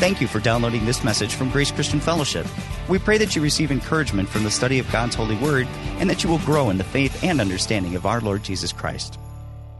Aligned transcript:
Thank 0.00 0.22
you 0.22 0.28
for 0.28 0.40
downloading 0.40 0.86
this 0.86 1.04
message 1.04 1.34
from 1.34 1.50
Grace 1.50 1.70
Christian 1.70 2.00
Fellowship. 2.00 2.46
We 2.88 2.98
pray 2.98 3.18
that 3.18 3.36
you 3.36 3.42
receive 3.42 3.70
encouragement 3.70 4.30
from 4.30 4.44
the 4.44 4.50
study 4.50 4.78
of 4.78 4.90
God's 4.90 5.14
holy 5.14 5.36
word 5.36 5.68
and 5.98 6.08
that 6.08 6.24
you 6.24 6.30
will 6.30 6.38
grow 6.38 6.70
in 6.70 6.78
the 6.78 6.84
faith 6.84 7.22
and 7.22 7.38
understanding 7.38 7.96
of 7.96 8.06
our 8.06 8.18
Lord 8.22 8.42
Jesus 8.42 8.72
Christ. 8.72 9.18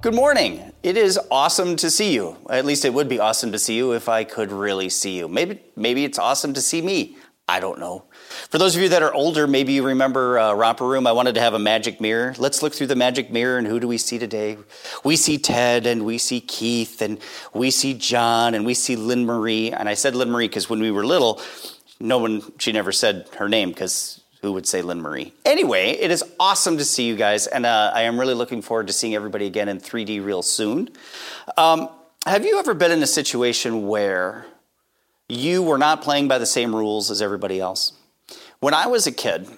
Good 0.02 0.12
morning. 0.12 0.72
It 0.82 0.98
is 0.98 1.18
awesome 1.30 1.74
to 1.76 1.90
see 1.90 2.12
you. 2.12 2.36
At 2.50 2.66
least 2.66 2.84
it 2.84 2.92
would 2.92 3.08
be 3.08 3.18
awesome 3.18 3.52
to 3.52 3.58
see 3.58 3.78
you 3.78 3.92
if 3.92 4.10
I 4.10 4.24
could 4.24 4.52
really 4.52 4.90
see 4.90 5.16
you. 5.16 5.26
Maybe 5.26 5.62
maybe 5.74 6.04
it's 6.04 6.18
awesome 6.18 6.52
to 6.52 6.60
see 6.60 6.82
me. 6.82 7.16
I 7.48 7.58
don't 7.58 7.80
know. 7.80 8.04
For 8.48 8.58
those 8.58 8.76
of 8.76 8.82
you 8.82 8.88
that 8.90 9.02
are 9.02 9.12
older, 9.12 9.46
maybe 9.46 9.72
you 9.72 9.84
remember 9.84 10.38
uh, 10.38 10.52
Romper 10.52 10.86
Room. 10.86 11.06
I 11.06 11.12
wanted 11.12 11.34
to 11.34 11.40
have 11.40 11.54
a 11.54 11.58
magic 11.58 12.00
mirror. 12.00 12.34
Let's 12.38 12.62
look 12.62 12.74
through 12.74 12.86
the 12.86 12.96
magic 12.96 13.30
mirror 13.30 13.58
and 13.58 13.66
who 13.66 13.80
do 13.80 13.88
we 13.88 13.98
see 13.98 14.18
today? 14.18 14.58
We 15.04 15.16
see 15.16 15.38
Ted 15.38 15.86
and 15.86 16.04
we 16.04 16.18
see 16.18 16.40
Keith 16.40 17.02
and 17.02 17.18
we 17.52 17.70
see 17.70 17.94
John 17.94 18.54
and 18.54 18.64
we 18.64 18.74
see 18.74 18.96
Lynn 18.96 19.26
Marie. 19.26 19.72
And 19.72 19.88
I 19.88 19.94
said 19.94 20.14
Lynn 20.14 20.30
Marie 20.30 20.48
because 20.48 20.70
when 20.70 20.80
we 20.80 20.90
were 20.90 21.04
little, 21.04 21.40
no 21.98 22.18
one, 22.18 22.42
she 22.58 22.72
never 22.72 22.92
said 22.92 23.28
her 23.36 23.48
name 23.48 23.70
because 23.70 24.20
who 24.42 24.52
would 24.52 24.66
say 24.66 24.82
Lynn 24.82 25.00
Marie? 25.00 25.32
Anyway, 25.44 25.90
it 25.90 26.10
is 26.10 26.24
awesome 26.38 26.78
to 26.78 26.84
see 26.84 27.06
you 27.06 27.16
guys. 27.16 27.46
And 27.46 27.66
uh, 27.66 27.90
I 27.94 28.02
am 28.02 28.18
really 28.18 28.34
looking 28.34 28.62
forward 28.62 28.86
to 28.86 28.92
seeing 28.92 29.14
everybody 29.14 29.46
again 29.46 29.68
in 29.68 29.78
3D 29.78 30.24
real 30.24 30.42
soon. 30.42 30.88
Um, 31.56 31.88
have 32.26 32.44
you 32.44 32.58
ever 32.58 32.74
been 32.74 32.92
in 32.92 33.02
a 33.02 33.06
situation 33.06 33.86
where 33.86 34.46
you 35.30 35.62
were 35.62 35.78
not 35.78 36.02
playing 36.02 36.28
by 36.28 36.38
the 36.38 36.46
same 36.46 36.74
rules 36.74 37.10
as 37.10 37.22
everybody 37.22 37.60
else. 37.60 37.92
When 38.60 38.74
I 38.74 38.88
was 38.88 39.06
a 39.06 39.12
kid, 39.12 39.48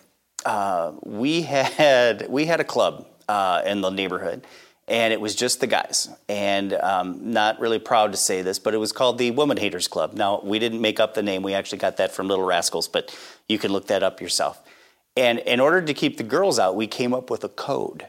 uh, 0.46 0.92
we 1.02 1.42
had 1.42 2.28
we 2.28 2.46
had 2.46 2.60
a 2.60 2.64
club 2.64 3.04
uh, 3.28 3.60
in 3.66 3.80
the 3.80 3.90
neighborhood, 3.90 4.46
and 4.86 5.12
it 5.12 5.20
was 5.20 5.34
just 5.34 5.58
the 5.58 5.66
guys. 5.66 6.08
And 6.28 6.72
um, 6.72 7.32
not 7.32 7.58
really 7.58 7.80
proud 7.80 8.12
to 8.12 8.16
say 8.16 8.42
this, 8.42 8.60
but 8.60 8.74
it 8.74 8.76
was 8.76 8.92
called 8.92 9.18
the 9.18 9.32
Woman 9.32 9.56
Haters 9.56 9.88
Club. 9.88 10.14
Now 10.14 10.40
we 10.44 10.60
didn't 10.60 10.80
make 10.80 11.00
up 11.00 11.14
the 11.14 11.22
name; 11.22 11.42
we 11.42 11.52
actually 11.52 11.78
got 11.78 11.96
that 11.96 12.12
from 12.12 12.28
Little 12.28 12.44
Rascals, 12.44 12.86
but 12.86 13.12
you 13.48 13.58
can 13.58 13.72
look 13.72 13.88
that 13.88 14.04
up 14.04 14.20
yourself. 14.20 14.62
And 15.16 15.40
in 15.40 15.58
order 15.58 15.82
to 15.82 15.94
keep 15.94 16.16
the 16.16 16.22
girls 16.22 16.60
out, 16.60 16.76
we 16.76 16.86
came 16.86 17.12
up 17.12 17.28
with 17.28 17.42
a 17.42 17.48
code. 17.48 18.06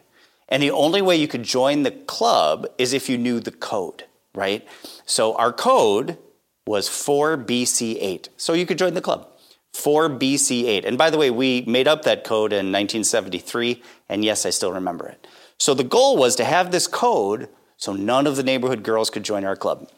And 0.47 0.61
the 0.61 0.71
only 0.71 1.01
way 1.01 1.15
you 1.15 1.27
could 1.27 1.43
join 1.43 1.81
the 1.81 1.91
club 1.91 2.67
is 2.77 2.93
if 2.93 3.09
you 3.09 3.17
knew 3.17 3.39
the 3.39 3.51
code, 3.51 4.03
right? 4.35 4.65
So 5.07 5.35
our 5.37 5.51
code 5.51 6.19
was 6.67 6.87
4 6.87 7.37
BC 7.37 7.97
8. 7.99 8.29
So 8.37 8.53
you 8.53 8.67
could 8.67 8.77
join 8.77 8.93
the 8.93 9.01
club. 9.01 9.32
4 9.73 10.09
BC 10.09 10.65
8. 10.65 10.85
And 10.85 10.97
by 10.97 11.09
the 11.09 11.17
way, 11.17 11.29
we 11.29 11.61
made 11.61 11.87
up 11.87 12.03
that 12.03 12.23
code 12.23 12.53
in 12.53 12.71
1973, 12.71 13.81
and 14.09 14.23
yes, 14.23 14.45
I 14.45 14.49
still 14.51 14.71
remember 14.71 15.07
it. 15.07 15.27
So 15.57 15.73
the 15.73 15.83
goal 15.83 16.17
was 16.17 16.35
to 16.37 16.43
have 16.43 16.71
this 16.71 16.87
code 16.87 17.49
so 17.83 17.91
none 17.91 18.27
of 18.27 18.37
the 18.37 18.43
neighborhood 18.43 18.81
girls 18.81 19.09
could 19.09 19.23
join 19.23 19.43
our 19.43 19.57
club. 19.57 19.89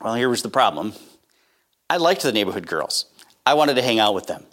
Well, 0.00 0.14
here 0.14 0.28
was 0.28 0.42
the 0.42 0.48
problem 0.48 0.92
I 1.88 1.98
liked 1.98 2.22
the 2.22 2.32
neighborhood 2.32 2.66
girls, 2.66 3.06
I 3.46 3.54
wanted 3.54 3.74
to 3.74 3.82
hang 3.82 4.00
out 4.00 4.12
with 4.12 4.26
them. 4.26 4.44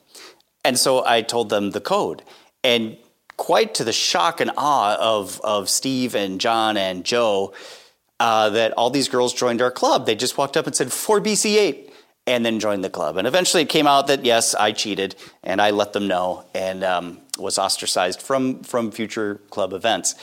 And 0.64 0.78
so 0.78 1.04
I 1.04 1.24
told 1.24 1.50
them 1.50 1.72
the 1.72 1.82
code. 1.82 2.22
And 2.64 2.98
quite 3.38 3.74
to 3.76 3.84
the 3.84 3.92
shock 3.92 4.40
and 4.40 4.52
awe 4.56 4.96
of, 5.00 5.42
of 5.44 5.68
Steve 5.68 6.14
and 6.14 6.40
John 6.40 6.78
and 6.78 7.04
Joe, 7.04 7.54
uh, 8.20 8.52
that 8.52 8.72
all 8.74 8.92
these 8.92 9.10
girls 9.10 9.34
joined 9.34 9.60
our 9.60 9.72
club. 9.72 10.06
They 10.06 10.14
just 10.16 10.38
walked 10.38 10.56
up 10.56 10.68
and 10.68 10.76
said 10.76 10.90
4BC8 10.90 11.90
and 12.26 12.46
then 12.46 12.60
joined 12.60 12.84
the 12.84 12.90
club. 12.90 13.18
And 13.18 13.28
eventually 13.28 13.64
it 13.64 13.70
came 13.70 13.88
out 13.88 14.08
that 14.08 14.26
yes, 14.26 14.56
I 14.56 14.72
cheated 14.72 15.16
and 15.44 15.62
I 15.62 15.72
let 15.72 15.94
them 15.94 16.08
know 16.08 16.46
and 16.54 16.84
um, 16.84 17.20
was 17.38 17.58
ostracized 17.58 18.22
from, 18.22 18.64
from 18.64 18.92
future 18.92 19.36
club 19.50 19.74
events. 19.74 20.16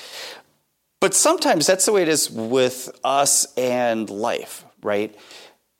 But 1.01 1.15
sometimes 1.15 1.67
that's 1.67 1.87
the 1.87 1.93
way 1.93 2.03
it 2.03 2.09
is 2.09 2.31
with 2.31 2.91
us 3.05 3.47
and 3.57 4.09
life, 4.09 4.65
right? 4.83 5.15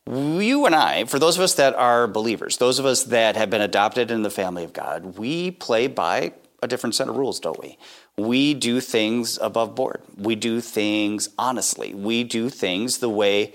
You 0.07 0.67
and 0.67 0.75
I, 0.75 1.05
for 1.05 1.19
those 1.19 1.37
of 1.37 1.43
us 1.43 1.55
that 1.55 1.75
are 1.75 2.09
believers, 2.09 2.57
those 2.57 2.79
of 2.79 2.87
us 2.87 3.05
that 3.05 3.37
have 3.37 3.51
been 3.51 3.61
adopted 3.61 4.11
in 4.11 4.23
the 4.23 4.31
family 4.31 4.65
of 4.65 4.73
God, 4.73 5.19
we 5.19 5.51
play 5.51 5.87
by 5.87 6.33
a 6.63 6.69
different 6.69 6.95
set 6.95 7.09
of 7.09 7.17
rules, 7.17 7.39
don't 7.39 7.61
we? 7.61 7.79
we 8.21 8.55
do 8.55 8.81
things 8.81 9.39
above 9.41 9.75
board. 9.75 10.03
We 10.17 10.35
do 10.35 10.61
things 10.61 11.29
honestly. 11.39 11.95
We 11.95 12.25
do 12.25 12.49
things 12.51 12.99
the 12.99 13.09
way 13.09 13.55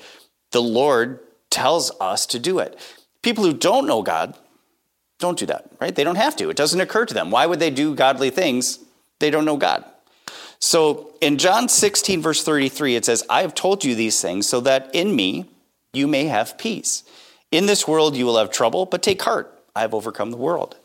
the 0.52 0.62
Lord 0.62 1.20
tells 1.56 1.90
us 2.02 2.26
to 2.28 2.38
do 2.38 2.60
it. 2.60 2.78
People 3.22 3.46
who 3.46 3.54
don't 3.54 3.88
know 3.88 4.02
God 4.02 4.38
don't 5.20 5.40
do 5.40 5.46
that, 5.46 5.72
right? 5.80 5.96
They 5.96 6.04
don't 6.04 6.18
have 6.18 6.36
to. 6.36 6.50
It 6.50 6.58
doesn't 6.58 6.82
occur 6.82 7.06
to 7.06 7.14
them. 7.14 7.32
Why 7.32 7.46
would 7.46 7.60
they 7.60 7.72
do 7.72 7.96
godly 7.96 8.30
things? 8.30 8.80
They 9.20 9.30
don't 9.30 9.46
know 9.46 9.56
God. 9.56 9.86
So 10.60 11.14
in 11.22 11.38
John 11.38 11.70
16, 11.70 12.22
verse 12.22 12.44
33, 12.44 12.98
it 12.98 13.06
says, 13.06 13.24
I 13.30 13.42
have 13.42 13.56
told 13.56 13.86
you 13.86 13.96
these 13.96 14.22
things 14.22 14.50
so 14.50 14.60
that 14.62 14.94
in 14.94 15.16
me 15.16 15.46
you 15.94 16.08
may 16.08 16.26
have 16.26 16.58
peace. 16.58 17.04
In 17.52 17.66
this 17.66 17.88
world 17.88 18.18
you 18.18 18.26
will 18.26 18.38
have 18.38 18.52
trouble, 18.52 18.86
but 18.86 19.02
take 19.02 19.22
heart. 19.22 19.58
I 19.74 19.82
have 19.82 19.94
overcome 19.94 20.32
the 20.32 20.38
world. 20.38 20.76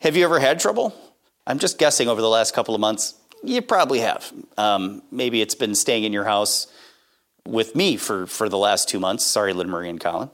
Have 0.00 0.16
you 0.16 0.24
ever 0.24 0.40
had 0.40 0.58
trouble? 0.58 0.94
I'm 1.46 1.58
just 1.58 1.78
guessing 1.78 2.08
over 2.08 2.22
the 2.22 2.30
last 2.30 2.54
couple 2.54 2.74
of 2.74 2.80
months, 2.80 3.14
you 3.44 3.60
probably 3.60 4.00
have. 4.00 4.32
Um, 4.56 5.02
maybe 5.10 5.42
it's 5.42 5.54
been 5.54 5.74
staying 5.74 6.04
in 6.04 6.14
your 6.14 6.24
house 6.24 6.66
with 7.46 7.74
me 7.74 7.96
for, 7.96 8.26
for 8.26 8.48
the 8.48 8.58
last 8.58 8.88
two 8.88 8.98
months. 8.98 9.24
Sorry, 9.24 9.52
Lynn 9.52 9.70
Marie 9.70 9.88
and 9.88 10.00
Colin. 10.00 10.30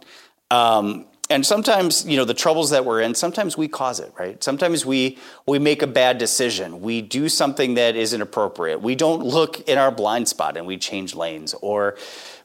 Um, 0.51 1.07
and 1.31 1.47
sometimes, 1.47 2.07
you 2.07 2.17
know, 2.17 2.25
the 2.27 2.35
troubles 2.35 2.71
that 2.71 2.85
we're 2.85 3.01
in, 3.01 3.15
sometimes 3.15 3.57
we 3.57 3.67
cause 3.67 4.01
it, 4.01 4.13
right? 4.19 4.43
Sometimes 4.45 4.85
we 4.85 5.19
we 5.47 5.59
make 5.59 5.81
a 5.81 5.87
bad 5.87 6.19
decision. 6.19 6.83
We 6.83 7.01
do 7.01 7.29
something 7.31 7.75
that 7.75 7.97
isn't 7.97 8.21
appropriate. 8.21 8.83
We 8.83 8.97
don't 8.97 9.25
look 9.25 9.67
in 9.67 9.79
our 9.79 9.91
blind 9.91 10.29
spot 10.29 10.59
and 10.59 10.67
we 10.67 10.77
change 10.77 11.15
lanes, 11.15 11.55
or 11.55 11.97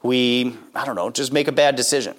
we, 0.04 0.56
I 0.74 0.86
don't 0.86 0.96
know, 0.96 1.10
just 1.10 1.34
make 1.34 1.50
a 1.50 1.52
bad 1.52 1.76
decision 1.76 2.16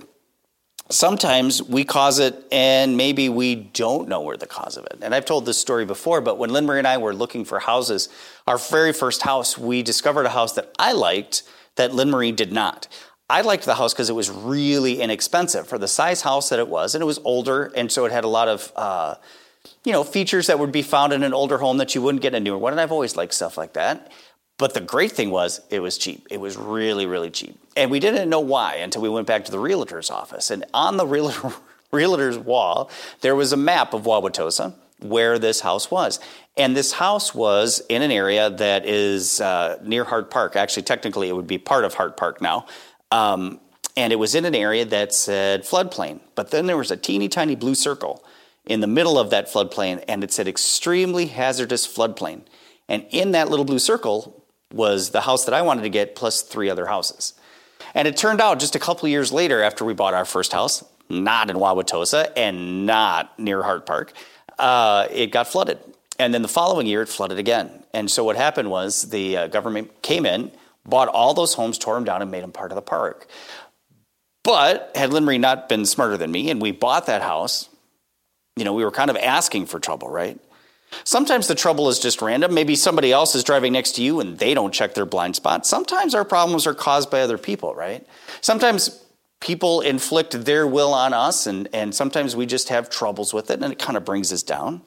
sometimes 0.90 1.62
we 1.62 1.84
cause 1.84 2.18
it 2.18 2.46
and 2.50 2.96
maybe 2.96 3.28
we 3.28 3.54
don't 3.54 4.08
know 4.08 4.20
where 4.20 4.36
the 4.36 4.46
cause 4.46 4.76
of 4.76 4.84
it. 4.86 4.98
And 5.02 5.14
I've 5.14 5.24
told 5.24 5.44
this 5.44 5.58
story 5.58 5.84
before, 5.84 6.20
but 6.20 6.38
when 6.38 6.50
Lynn 6.50 6.66
Marie 6.66 6.78
and 6.78 6.86
I 6.86 6.98
were 6.98 7.14
looking 7.14 7.44
for 7.44 7.58
houses, 7.58 8.08
our 8.46 8.58
very 8.58 8.92
first 8.92 9.22
house, 9.22 9.58
we 9.58 9.82
discovered 9.82 10.26
a 10.26 10.30
house 10.30 10.54
that 10.54 10.74
I 10.78 10.92
liked 10.92 11.42
that 11.78 11.94
Lynn 11.94 12.10
Marie 12.10 12.32
did 12.32 12.52
not. 12.52 12.86
I 13.30 13.40
liked 13.40 13.64
the 13.64 13.74
house 13.74 13.92
because 13.92 14.08
it 14.08 14.14
was 14.14 14.30
really 14.30 15.00
inexpensive 15.00 15.66
for 15.66 15.78
the 15.78 15.88
size 15.88 16.22
house 16.22 16.50
that 16.50 16.58
it 16.58 16.68
was, 16.68 16.94
and 16.94 17.02
it 17.02 17.06
was 17.06 17.18
older, 17.24 17.72
and 17.74 17.90
so 17.90 18.04
it 18.04 18.12
had 18.12 18.24
a 18.24 18.28
lot 18.28 18.48
of, 18.48 18.72
uh, 18.76 19.16
you 19.84 19.92
know, 19.92 20.04
features 20.04 20.46
that 20.46 20.58
would 20.58 20.72
be 20.72 20.82
found 20.82 21.12
in 21.12 21.22
an 21.22 21.34
older 21.34 21.58
home 21.58 21.78
that 21.78 21.94
you 21.94 22.02
wouldn't 22.02 22.22
get 22.22 22.34
in 22.34 22.42
a 22.42 22.44
newer 22.44 22.58
one. 22.58 22.72
And 22.72 22.80
I've 22.80 22.92
always 22.92 23.16
liked 23.16 23.34
stuff 23.34 23.58
like 23.58 23.74
that. 23.74 24.10
But 24.56 24.74
the 24.74 24.80
great 24.80 25.12
thing 25.12 25.30
was 25.30 25.60
it 25.70 25.80
was 25.80 25.98
cheap. 25.98 26.26
It 26.30 26.40
was 26.40 26.56
really, 26.56 27.06
really 27.06 27.30
cheap. 27.30 27.58
And 27.76 27.90
we 27.90 28.00
didn't 28.00 28.28
know 28.28 28.40
why 28.40 28.76
until 28.76 29.02
we 29.02 29.08
went 29.08 29.26
back 29.26 29.44
to 29.44 29.52
the 29.52 29.58
realtor's 29.58 30.10
office. 30.10 30.50
And 30.50 30.64
on 30.74 30.96
the 30.96 31.06
realtor, 31.06 31.52
realtor's 31.92 32.38
wall, 32.38 32.90
there 33.20 33.36
was 33.36 33.52
a 33.52 33.56
map 33.56 33.94
of 33.94 34.02
Wauwatosa 34.02 34.74
where 35.00 35.38
this 35.38 35.60
house 35.60 35.90
was. 35.90 36.20
And 36.56 36.76
this 36.76 36.92
house 36.92 37.34
was 37.34 37.80
in 37.88 38.02
an 38.02 38.10
area 38.10 38.50
that 38.50 38.84
is 38.84 39.40
uh, 39.40 39.78
near 39.82 40.04
Hart 40.04 40.30
Park. 40.30 40.56
Actually, 40.56 40.82
technically, 40.82 41.28
it 41.28 41.36
would 41.36 41.46
be 41.46 41.58
part 41.58 41.84
of 41.84 41.94
Hart 41.94 42.16
Park 42.16 42.40
now. 42.40 42.66
Um, 43.10 43.60
and 43.96 44.12
it 44.12 44.16
was 44.16 44.34
in 44.34 44.44
an 44.44 44.54
area 44.54 44.84
that 44.84 45.12
said 45.12 45.62
floodplain. 45.62 46.20
But 46.34 46.50
then 46.50 46.66
there 46.66 46.76
was 46.76 46.90
a 46.90 46.96
teeny 46.96 47.28
tiny 47.28 47.54
blue 47.54 47.74
circle 47.74 48.24
in 48.64 48.80
the 48.80 48.86
middle 48.86 49.18
of 49.18 49.30
that 49.30 49.48
floodplain, 49.48 50.04
and 50.06 50.22
it 50.22 50.32
said 50.32 50.46
extremely 50.46 51.26
hazardous 51.26 51.86
floodplain. 51.86 52.42
And 52.88 53.06
in 53.10 53.32
that 53.32 53.48
little 53.48 53.64
blue 53.64 53.78
circle 53.78 54.44
was 54.72 55.10
the 55.10 55.22
house 55.22 55.44
that 55.46 55.54
I 55.54 55.62
wanted 55.62 55.82
to 55.82 55.88
get 55.88 56.14
plus 56.14 56.42
three 56.42 56.68
other 56.68 56.86
houses. 56.86 57.34
And 57.94 58.06
it 58.06 58.16
turned 58.16 58.40
out 58.40 58.60
just 58.60 58.74
a 58.74 58.78
couple 58.78 59.08
years 59.08 59.32
later, 59.32 59.62
after 59.62 59.84
we 59.84 59.94
bought 59.94 60.14
our 60.14 60.24
first 60.24 60.52
house, 60.52 60.84
not 61.08 61.48
in 61.50 61.56
Wauwatosa 61.56 62.32
and 62.36 62.86
not 62.86 63.38
near 63.38 63.62
Hart 63.62 63.86
Park, 63.86 64.12
uh, 64.58 65.06
it 65.10 65.30
got 65.30 65.48
flooded. 65.48 65.78
And 66.18 66.34
then 66.34 66.42
the 66.42 66.48
following 66.48 66.86
year, 66.86 67.02
it 67.02 67.08
flooded 67.08 67.38
again. 67.38 67.70
And 67.94 68.10
so 68.10 68.24
what 68.24 68.36
happened 68.36 68.70
was 68.70 69.02
the 69.10 69.36
uh, 69.36 69.46
government 69.46 70.02
came 70.02 70.26
in, 70.26 70.50
bought 70.84 71.08
all 71.08 71.34
those 71.34 71.54
homes, 71.54 71.78
tore 71.78 71.94
them 71.94 72.04
down, 72.04 72.22
and 72.22 72.30
made 72.30 72.42
them 72.42 72.52
part 72.52 72.72
of 72.72 72.76
the 72.76 72.82
park. 72.82 73.28
But 74.42 74.92
had 74.94 75.12
Lynn 75.12 75.24
Marie 75.24 75.38
not 75.38 75.68
been 75.68 75.86
smarter 75.86 76.16
than 76.16 76.30
me, 76.30 76.50
and 76.50 76.60
we 76.60 76.72
bought 76.72 77.06
that 77.06 77.22
house, 77.22 77.68
you 78.56 78.64
know, 78.64 78.72
we 78.72 78.84
were 78.84 78.90
kind 78.90 79.10
of 79.10 79.16
asking 79.16 79.66
for 79.66 79.78
trouble, 79.78 80.08
right? 80.08 80.38
Sometimes 81.04 81.48
the 81.48 81.54
trouble 81.54 81.88
is 81.88 81.98
just 81.98 82.22
random. 82.22 82.54
Maybe 82.54 82.74
somebody 82.74 83.12
else 83.12 83.34
is 83.34 83.44
driving 83.44 83.72
next 83.74 83.92
to 83.92 84.02
you 84.02 84.20
and 84.20 84.38
they 84.38 84.54
don't 84.54 84.72
check 84.72 84.94
their 84.94 85.04
blind 85.04 85.36
spot. 85.36 85.66
Sometimes 85.66 86.14
our 86.14 86.24
problems 86.24 86.66
are 86.66 86.74
caused 86.74 87.10
by 87.10 87.20
other 87.20 87.38
people, 87.38 87.74
right? 87.74 88.06
Sometimes 88.40 89.04
people 89.40 89.80
inflict 89.80 90.44
their 90.44 90.66
will 90.66 90.92
on 90.92 91.12
us, 91.12 91.46
and, 91.46 91.68
and 91.72 91.94
sometimes 91.94 92.34
we 92.34 92.46
just 92.46 92.68
have 92.68 92.90
troubles 92.90 93.32
with 93.32 93.50
it, 93.50 93.62
and 93.62 93.72
it 93.72 93.78
kind 93.78 93.96
of 93.96 94.04
brings 94.04 94.32
us 94.32 94.42
down 94.42 94.82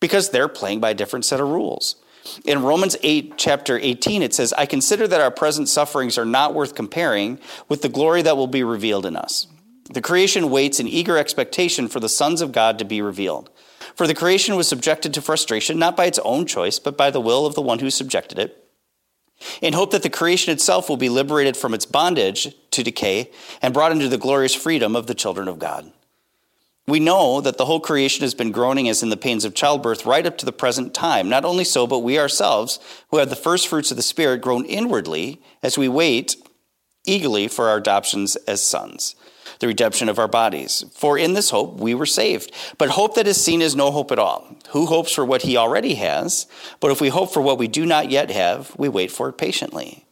because 0.00 0.30
they're 0.30 0.48
playing 0.48 0.80
by 0.80 0.90
a 0.90 0.94
different 0.94 1.24
set 1.24 1.40
of 1.40 1.48
rules. 1.48 1.96
In 2.44 2.62
Romans 2.62 2.96
8, 3.02 3.34
chapter 3.36 3.78
18, 3.78 4.22
it 4.22 4.34
says, 4.34 4.52
I 4.52 4.66
consider 4.66 5.08
that 5.08 5.20
our 5.20 5.30
present 5.30 5.68
sufferings 5.68 6.16
are 6.18 6.24
not 6.24 6.54
worth 6.54 6.74
comparing 6.74 7.38
with 7.68 7.82
the 7.82 7.88
glory 7.88 8.22
that 8.22 8.36
will 8.36 8.46
be 8.46 8.62
revealed 8.62 9.06
in 9.06 9.16
us. 9.16 9.46
The 9.92 10.00
creation 10.00 10.50
waits 10.50 10.78
in 10.78 10.86
eager 10.86 11.18
expectation 11.18 11.88
for 11.88 12.00
the 12.00 12.08
sons 12.08 12.40
of 12.40 12.52
God 12.52 12.78
to 12.78 12.84
be 12.84 13.02
revealed. 13.02 13.50
For 13.96 14.06
the 14.06 14.14
creation 14.14 14.56
was 14.56 14.68
subjected 14.68 15.12
to 15.14 15.22
frustration, 15.22 15.78
not 15.78 15.96
by 15.96 16.06
its 16.06 16.20
own 16.20 16.46
choice, 16.46 16.78
but 16.78 16.96
by 16.96 17.10
the 17.10 17.20
will 17.20 17.44
of 17.44 17.54
the 17.54 17.62
one 17.62 17.80
who 17.80 17.90
subjected 17.90 18.38
it, 18.38 18.61
in 19.60 19.72
hope 19.72 19.90
that 19.90 20.02
the 20.02 20.10
creation 20.10 20.52
itself 20.52 20.88
will 20.88 20.96
be 20.96 21.08
liberated 21.08 21.56
from 21.56 21.74
its 21.74 21.86
bondage 21.86 22.54
to 22.70 22.82
decay 22.82 23.30
and 23.60 23.74
brought 23.74 23.92
into 23.92 24.08
the 24.08 24.18
glorious 24.18 24.54
freedom 24.54 24.94
of 24.94 25.06
the 25.06 25.14
children 25.14 25.48
of 25.48 25.58
God. 25.58 25.92
We 26.86 26.98
know 26.98 27.40
that 27.40 27.58
the 27.58 27.66
whole 27.66 27.80
creation 27.80 28.22
has 28.22 28.34
been 28.34 28.50
groaning 28.50 28.88
as 28.88 29.02
in 29.02 29.08
the 29.08 29.16
pains 29.16 29.44
of 29.44 29.54
childbirth 29.54 30.04
right 30.04 30.26
up 30.26 30.36
to 30.38 30.46
the 30.46 30.52
present 30.52 30.92
time. 30.92 31.28
Not 31.28 31.44
only 31.44 31.64
so, 31.64 31.86
but 31.86 32.00
we 32.00 32.18
ourselves, 32.18 32.80
who 33.10 33.18
have 33.18 33.30
the 33.30 33.36
first 33.36 33.68
fruits 33.68 33.92
of 33.92 33.96
the 33.96 34.02
Spirit, 34.02 34.40
groan 34.40 34.64
inwardly 34.64 35.40
as 35.62 35.78
we 35.78 35.88
wait 35.88 36.36
eagerly 37.04 37.48
for 37.48 37.68
our 37.68 37.76
adoptions 37.76 38.36
as 38.48 38.62
sons, 38.62 39.14
the 39.62 39.68
redemption 39.68 40.08
of 40.08 40.18
our 40.18 40.28
bodies. 40.28 40.84
For 40.92 41.16
in 41.16 41.34
this 41.34 41.50
hope 41.50 41.78
we 41.78 41.94
were 41.94 42.04
saved. 42.04 42.52
But 42.78 42.90
hope 42.90 43.14
that 43.14 43.28
is 43.28 43.42
seen 43.42 43.62
is 43.62 43.76
no 43.76 43.92
hope 43.92 44.10
at 44.10 44.18
all. 44.18 44.56
Who 44.70 44.86
hopes 44.86 45.12
for 45.12 45.24
what 45.24 45.42
he 45.42 45.56
already 45.56 45.94
has? 45.94 46.46
But 46.80 46.90
if 46.90 47.00
we 47.00 47.08
hope 47.08 47.32
for 47.32 47.40
what 47.40 47.58
we 47.58 47.68
do 47.68 47.86
not 47.86 48.10
yet 48.10 48.30
have, 48.30 48.74
we 48.76 48.88
wait 48.88 49.12
for 49.12 49.28
it 49.28 49.38
patiently. 49.38 50.04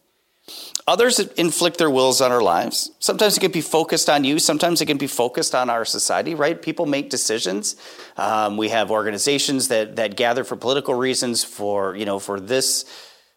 Others 0.86 1.18
inflict 1.18 1.78
their 1.78 1.90
wills 1.90 2.20
on 2.20 2.30
our 2.32 2.42
lives. 2.42 2.92
Sometimes 3.00 3.36
it 3.36 3.40
can 3.40 3.50
be 3.50 3.60
focused 3.60 4.08
on 4.08 4.22
you. 4.22 4.38
Sometimes 4.38 4.80
it 4.80 4.86
can 4.86 4.98
be 4.98 5.08
focused 5.08 5.54
on 5.54 5.68
our 5.68 5.84
society, 5.84 6.34
right? 6.34 6.60
People 6.60 6.86
make 6.86 7.10
decisions. 7.10 7.76
Um, 8.16 8.56
we 8.56 8.68
have 8.68 8.90
organizations 8.90 9.68
that, 9.68 9.96
that 9.96 10.16
gather 10.16 10.44
for 10.44 10.56
political 10.56 10.94
reasons, 10.94 11.42
for, 11.44 11.96
you 11.96 12.04
know, 12.04 12.18
for 12.18 12.38
this, 12.38 12.84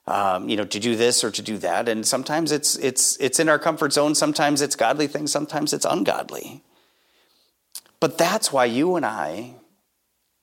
um, 0.07 0.49
you 0.49 0.57
know, 0.57 0.65
to 0.65 0.79
do 0.79 0.95
this 0.95 1.23
or 1.23 1.31
to 1.31 1.41
do 1.41 1.57
that. 1.59 1.87
And 1.87 2.05
sometimes 2.05 2.51
it's, 2.51 2.75
it's, 2.75 3.17
it's 3.17 3.39
in 3.39 3.49
our 3.49 3.59
comfort 3.59 3.93
zone. 3.93 4.15
Sometimes 4.15 4.61
it's 4.61 4.75
godly 4.75 5.07
things. 5.07 5.31
Sometimes 5.31 5.73
it's 5.73 5.85
ungodly. 5.85 6.61
But 7.99 8.17
that's 8.17 8.51
why 8.51 8.65
you 8.65 8.95
and 8.95 9.05
I 9.05 9.55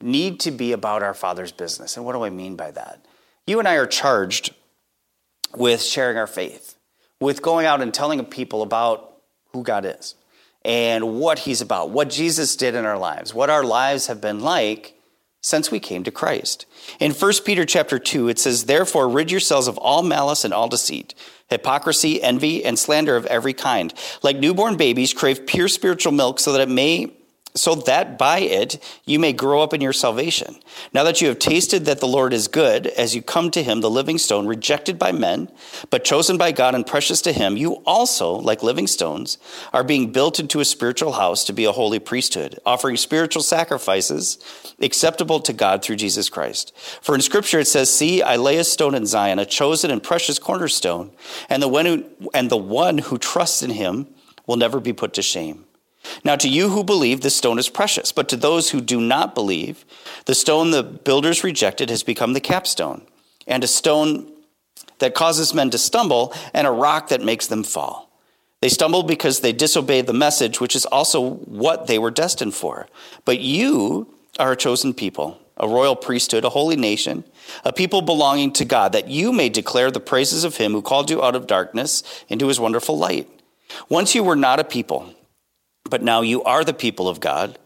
need 0.01 0.41
to 0.41 0.51
be 0.51 0.73
about 0.73 1.03
our 1.03 1.13
Father's 1.13 1.53
business. 1.53 1.97
And 1.97 2.07
what 2.07 2.15
do 2.15 2.25
I 2.25 2.31
mean 2.31 2.57
by 2.57 2.71
that? 2.71 3.05
You 3.47 3.59
and 3.59 3.69
I 3.69 3.75
are 3.75 3.87
charged 3.87 4.55
with 5.55 5.83
sharing 5.83 6.17
our 6.17 6.27
faith 6.27 6.77
with 7.21 7.43
going 7.43 7.67
out 7.67 7.83
and 7.83 7.93
telling 7.93 8.25
people 8.25 8.63
about 8.63 9.19
who 9.53 9.63
God 9.63 9.85
is 9.85 10.15
and 10.65 11.21
what 11.21 11.41
He's 11.41 11.61
about, 11.61 11.91
what 11.91 12.11
Jesus 12.11 12.57
did 12.57 12.75
in 12.75 12.85
our 12.85 12.99
lives, 12.99 13.35
what 13.35 13.51
our 13.51 13.65
lives 13.65 14.07
have 14.07 14.21
been 14.21 14.41
like 14.41 15.00
since 15.41 15.71
we 15.71 15.81
came 15.81 16.05
to 16.05 16.11
Christ. 16.11 16.67
In 16.99 17.13
1 17.13 17.33
Peter 17.45 17.65
chapter 17.65 17.99
2, 17.99 18.29
it 18.29 18.39
says, 18.39 18.65
Therefore, 18.65 19.09
rid 19.09 19.31
yourselves 19.31 19.69
of 19.69 19.79
all 19.79 20.03
malice 20.03 20.45
and 20.45 20.53
all 20.53 20.69
deceit, 20.69 21.15
hypocrisy, 21.49 22.23
envy, 22.23 22.65
and 22.65 22.79
slander 22.79 23.17
of 23.17 23.27
every 23.27 23.55
kind. 23.55 23.95
Like 24.23 24.37
newborn 24.37 24.77
babies, 24.77 25.15
crave 25.15 25.47
pure 25.47 25.69
spiritual 25.69 26.13
milk 26.13 26.41
so 26.41 26.53
that 26.53 26.61
it 26.61 26.69
may 26.69 27.13
so 27.55 27.75
that 27.75 28.19
by 28.19 28.41
it 28.41 28.79
you 29.05 29.19
may 29.19 29.33
grow 29.33 29.63
up 29.63 29.75
in 29.75 29.81
your 29.81 29.93
salvation. 29.93 30.57
Now 30.93 31.03
that 31.05 31.21
you 31.21 31.29
have 31.29 31.39
tasted 31.39 31.85
that 31.85 32.01
the 32.01 32.07
Lord 32.07 32.33
is 32.33 32.49
good, 32.49 32.87
as 32.87 33.15
you 33.15 33.23
come 33.23 33.51
to 33.51 33.63
him, 33.63 33.81
the 33.81 33.91
living 33.91 34.19
stone, 34.19 34.47
rejected 34.47 34.99
by 34.99 35.13
men, 35.13 35.51
but 35.91 36.05
chosen 36.05 36.39
by 36.39 36.53
God 36.53 36.75
and 36.75 36.87
precious 36.87 37.21
to 37.23 37.33
him, 37.33 37.57
you 37.57 37.83
also, 37.87 38.33
like 38.33 38.63
living 38.63 38.87
stones, 38.87 39.39
are 39.73 39.85
being 39.85 40.13
built 40.13 40.39
into 40.39 40.61
a 40.61 40.65
spiritual 40.65 41.13
house 41.13 41.45
to 41.45 41.53
be 41.53 41.65
a 41.65 41.73
holy 41.73 41.99
priesthood, 41.99 42.59
offering 42.65 42.97
spiritual 42.97 43.43
sacrifices 43.43 44.39
acceptable 44.81 45.41
to 45.41 45.53
God 45.53 45.83
through 45.83 45.97
Jesus 45.97 46.29
Christ. 46.29 46.73
For 47.03 47.15
in 47.15 47.21
scripture 47.21 47.59
it 47.59 47.67
says, 47.67 47.93
See, 47.93 48.23
I 48.23 48.37
lay 48.37 48.57
a 48.59 48.65
stone 48.65 48.95
in 48.95 49.07
Zion, 49.07 49.39
a 49.39 49.47
chosen 49.47 49.91
and 49.91 50.03
precious 50.03 50.39
cornerstone, 50.39 51.11
and 51.49 51.63
the 51.63 51.69
one 51.69 51.87
who, 51.87 52.05
and 52.33 52.51
the 52.51 52.57
one 52.57 52.99
who 52.99 53.19
trusts 53.19 53.63
in 53.63 53.71
him 53.71 54.07
will 54.47 54.57
never 54.57 54.81
be 54.81 54.93
put 54.93 55.15
to 55.15 55.23
shame. 55.23 55.65
Now, 56.25 56.37
to 56.37 56.49
you 56.49 56.71
who 56.71 56.85
believe, 56.85 57.21
this 57.21 57.37
stone 57.37 57.59
is 57.59 57.69
precious, 57.69 58.13
but 58.13 58.29
to 58.31 58.37
those 58.37 58.71
who 58.71 58.81
do 58.81 59.01
not 59.01 59.35
believe, 59.35 59.85
the 60.27 60.35
stone 60.35 60.71
the 60.71 60.83
builders 60.83 61.45
rejected 61.45 61.91
has 61.91 62.03
become 62.03 62.33
the 62.33 62.41
capstone, 62.41 63.03
and 63.47 63.63
a 63.63 63.69
stone 63.69 64.31
that 64.99 65.15
causes 65.15 65.55
men 65.55 65.71
to 65.71 65.79
stumble, 65.79 66.35
and 66.55 66.67
a 66.67 66.71
rock 66.71 67.09
that 67.09 67.23
makes 67.23 67.47
them 67.47 67.65
fall. 67.65 68.11
They 68.61 68.69
stumbled 68.69 69.09
because 69.09 69.41
they 69.41 69.53
disobeyed 69.53 70.07
the 70.07 70.13
message, 70.13 70.61
which 70.61 70.77
is 70.77 70.85
also 70.87 71.31
what 71.31 71.87
they 71.87 71.99
were 71.99 72.11
destined 72.11 72.55
for. 72.55 72.87
But 73.25 73.41
you 73.41 74.15
are 74.39 74.53
a 74.53 74.57
chosen 74.57 74.93
people, 74.93 75.39
a 75.57 75.67
royal 75.67 75.97
priesthood, 75.97 76.45
a 76.45 76.51
holy 76.51 76.77
nation, 76.77 77.25
a 77.65 77.73
people 77.73 78.03
belonging 78.03 78.53
to 78.55 78.65
God, 78.67 78.93
that 78.93 79.09
you 79.09 79.33
may 79.33 79.49
declare 79.49 79.91
the 79.91 80.01
praises 80.01 80.45
of 80.45 80.57
him 80.57 80.73
who 80.73 80.83
called 80.83 81.11
you 81.11 81.23
out 81.23 81.35
of 81.35 81.47
darkness 81.47 82.03
into 82.29 82.49
his 82.49 82.61
wonderful 82.61 82.99
light. 82.99 83.29
Once 83.89 84.15
you 84.15 84.23
were 84.23 84.37
not 84.37 84.61
a 84.61 84.65
people, 84.65 85.15
but 85.85 86.03
now 86.03 86.21
you 86.21 86.43
are 86.45 86.65
the 86.65 86.75
people 86.75 87.09
of 87.09 87.21
God. 87.21 87.59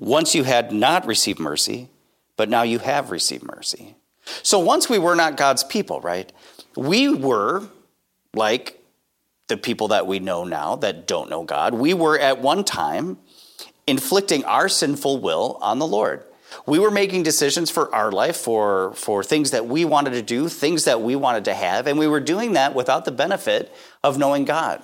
Once 0.00 0.34
you 0.34 0.44
had 0.44 0.72
not 0.72 1.06
received 1.06 1.38
mercy, 1.38 1.88
but 2.36 2.48
now 2.48 2.62
you 2.62 2.78
have 2.78 3.10
received 3.10 3.44
mercy. 3.44 3.96
So 4.42 4.58
once 4.58 4.88
we 4.88 4.98
were 4.98 5.14
not 5.14 5.36
God's 5.36 5.64
people, 5.64 6.00
right? 6.00 6.30
We 6.76 7.08
were 7.08 7.68
like 8.34 8.82
the 9.48 9.56
people 9.56 9.88
that 9.88 10.06
we 10.06 10.18
know 10.18 10.44
now 10.44 10.76
that 10.76 11.06
don't 11.06 11.30
know 11.30 11.44
God. 11.44 11.74
We 11.74 11.94
were 11.94 12.18
at 12.18 12.40
one 12.40 12.64
time 12.64 13.18
inflicting 13.86 14.44
our 14.44 14.68
sinful 14.68 15.20
will 15.20 15.58
on 15.60 15.78
the 15.78 15.86
Lord. 15.86 16.24
We 16.64 16.78
were 16.78 16.90
making 16.90 17.22
decisions 17.22 17.70
for 17.70 17.92
our 17.94 18.10
life, 18.10 18.36
for, 18.36 18.92
for 18.94 19.22
things 19.22 19.50
that 19.50 19.66
we 19.66 19.84
wanted 19.84 20.10
to 20.10 20.22
do, 20.22 20.48
things 20.48 20.84
that 20.84 21.00
we 21.00 21.16
wanted 21.16 21.44
to 21.46 21.54
have, 21.54 21.86
and 21.86 21.98
we 21.98 22.08
were 22.08 22.20
doing 22.20 22.54
that 22.54 22.74
without 22.74 23.04
the 23.04 23.12
benefit 23.12 23.74
of 24.02 24.18
knowing 24.18 24.44
God. 24.44 24.82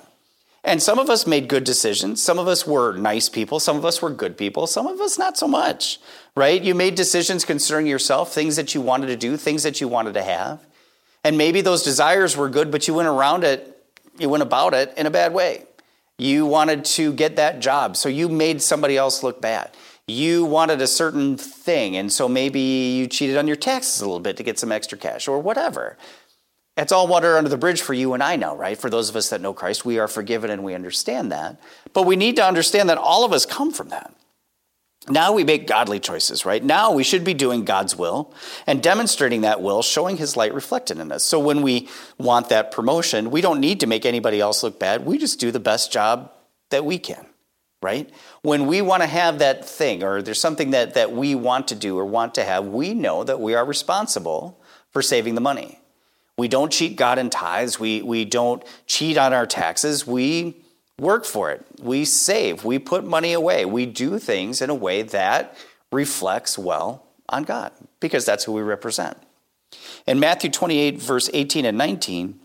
And 0.63 0.81
some 0.81 0.97
of 0.97 1.09
us 1.09 1.27
made 1.27 1.49
good 1.49 1.65
decisions. 1.65 2.23
Some 2.23 2.39
of 2.39 2.47
us 2.47 2.65
were 2.65 2.93
nice 2.93 3.27
people. 3.27 3.59
Some 3.59 3.75
of 3.75 3.83
us 3.83 4.01
were 4.01 4.09
good 4.09 4.37
people. 4.37 4.65
Some 4.65 4.87
of 4.87 5.01
us 5.01 5.17
not 5.17 5.37
so 5.37 5.47
much, 5.47 5.99
right? 6.35 6.61
You 6.61 6.73
made 6.73 6.95
decisions 6.95 7.43
concerning 7.43 7.87
yourself, 7.87 8.33
things 8.33 8.55
that 8.55 8.73
you 8.73 8.79
wanted 8.79 9.07
to 9.07 9.17
do, 9.17 9.35
things 9.35 9.63
that 9.63 9.81
you 9.81 9.89
wanted 9.89 10.13
to 10.13 10.23
have. 10.23 10.65
And 11.23 11.37
maybe 11.37 11.61
those 11.61 11.83
desires 11.83 12.37
were 12.37 12.49
good, 12.49 12.71
but 12.71 12.87
you 12.87 12.93
went 12.93 13.09
around 13.09 13.43
it, 13.43 13.77
you 14.17 14.29
went 14.29 14.43
about 14.43 14.73
it 14.73 14.93
in 14.95 15.05
a 15.05 15.11
bad 15.11 15.33
way. 15.33 15.65
You 16.17 16.45
wanted 16.45 16.85
to 16.85 17.11
get 17.13 17.37
that 17.37 17.59
job, 17.59 17.97
so 17.97 18.07
you 18.07 18.29
made 18.29 18.61
somebody 18.61 18.97
else 18.97 19.23
look 19.23 19.41
bad. 19.41 19.75
You 20.07 20.45
wanted 20.45 20.81
a 20.81 20.87
certain 20.87 21.37
thing, 21.37 21.95
and 21.95 22.11
so 22.11 22.27
maybe 22.27 22.59
you 22.59 23.07
cheated 23.07 23.37
on 23.37 23.47
your 23.47 23.55
taxes 23.55 24.01
a 24.01 24.05
little 24.05 24.19
bit 24.19 24.37
to 24.37 24.43
get 24.43 24.59
some 24.59 24.71
extra 24.71 24.97
cash 24.97 25.27
or 25.27 25.39
whatever. 25.39 25.97
It's 26.75 26.91
all 26.91 27.07
water 27.07 27.37
under 27.37 27.49
the 27.49 27.57
bridge 27.57 27.81
for 27.81 27.93
you 27.93 28.13
and 28.13 28.23
I 28.23 28.35
know, 28.35 28.55
right? 28.55 28.77
For 28.77 28.89
those 28.89 29.09
of 29.09 29.15
us 29.15 29.29
that 29.29 29.41
know 29.41 29.53
Christ, 29.53 29.85
we 29.85 29.99
are 29.99 30.07
forgiven 30.07 30.49
and 30.49 30.63
we 30.63 30.73
understand 30.73 31.31
that. 31.31 31.59
But 31.93 32.07
we 32.07 32.15
need 32.15 32.35
to 32.37 32.45
understand 32.45 32.89
that 32.89 32.97
all 32.97 33.23
of 33.23 33.31
us 33.31 33.45
come 33.45 33.71
from 33.71 33.89
that. 33.89 34.13
Now 35.09 35.33
we 35.33 35.43
make 35.43 35.67
godly 35.67 35.99
choices, 35.99 36.45
right? 36.45 36.63
Now 36.63 36.93
we 36.93 37.03
should 37.03 37.25
be 37.25 37.33
doing 37.33 37.65
God's 37.65 37.95
will 37.95 38.33
and 38.65 38.81
demonstrating 38.81 39.41
that 39.41 39.61
will, 39.61 39.81
showing 39.81 40.15
his 40.15 40.37
light 40.37 40.53
reflected 40.53 40.97
in 40.97 41.11
us. 41.11 41.23
So 41.23 41.39
when 41.39 41.61
we 41.61 41.89
want 42.17 42.49
that 42.49 42.71
promotion, 42.71 43.29
we 43.29 43.41
don't 43.41 43.59
need 43.59 43.81
to 43.81 43.87
make 43.87 44.05
anybody 44.05 44.39
else 44.39 44.63
look 44.63 44.79
bad. 44.79 45.05
We 45.05 45.17
just 45.17 45.39
do 45.39 45.51
the 45.51 45.59
best 45.59 45.91
job 45.91 46.31
that 46.69 46.85
we 46.85 46.97
can, 46.97 47.25
right? 47.81 48.09
When 48.43 48.65
we 48.65 48.81
want 48.81 49.03
to 49.03 49.07
have 49.07 49.39
that 49.39 49.65
thing 49.65 50.03
or 50.03 50.21
there's 50.21 50.39
something 50.39 50.71
that, 50.71 50.93
that 50.93 51.11
we 51.11 51.35
want 51.35 51.67
to 51.67 51.75
do 51.75 51.99
or 51.99 52.05
want 52.05 52.35
to 52.35 52.43
have, 52.45 52.65
we 52.65 52.93
know 52.93 53.25
that 53.25 53.41
we 53.41 53.55
are 53.55 53.65
responsible 53.65 54.61
for 54.91 55.01
saving 55.01 55.35
the 55.35 55.41
money. 55.41 55.79
We 56.37 56.47
don't 56.47 56.71
cheat 56.71 56.95
God 56.95 57.19
in 57.19 57.29
tithes. 57.29 57.79
We, 57.79 58.01
we 58.01 58.25
don't 58.25 58.63
cheat 58.87 59.17
on 59.17 59.33
our 59.33 59.45
taxes. 59.45 60.07
We 60.07 60.57
work 60.99 61.25
for 61.25 61.51
it. 61.51 61.65
We 61.79 62.05
save. 62.05 62.63
We 62.63 62.79
put 62.79 63.03
money 63.03 63.33
away. 63.33 63.65
We 63.65 63.85
do 63.85 64.17
things 64.19 64.61
in 64.61 64.69
a 64.69 64.75
way 64.75 65.03
that 65.03 65.55
reflects 65.91 66.57
well 66.57 67.05
on 67.29 67.43
God 67.43 67.71
because 67.99 68.25
that's 68.25 68.45
who 68.45 68.51
we 68.51 68.61
represent. 68.61 69.17
In 70.05 70.19
Matthew 70.19 70.49
28, 70.49 71.01
verse 71.01 71.29
18 71.33 71.65
and 71.65 71.77
19, 71.77 72.39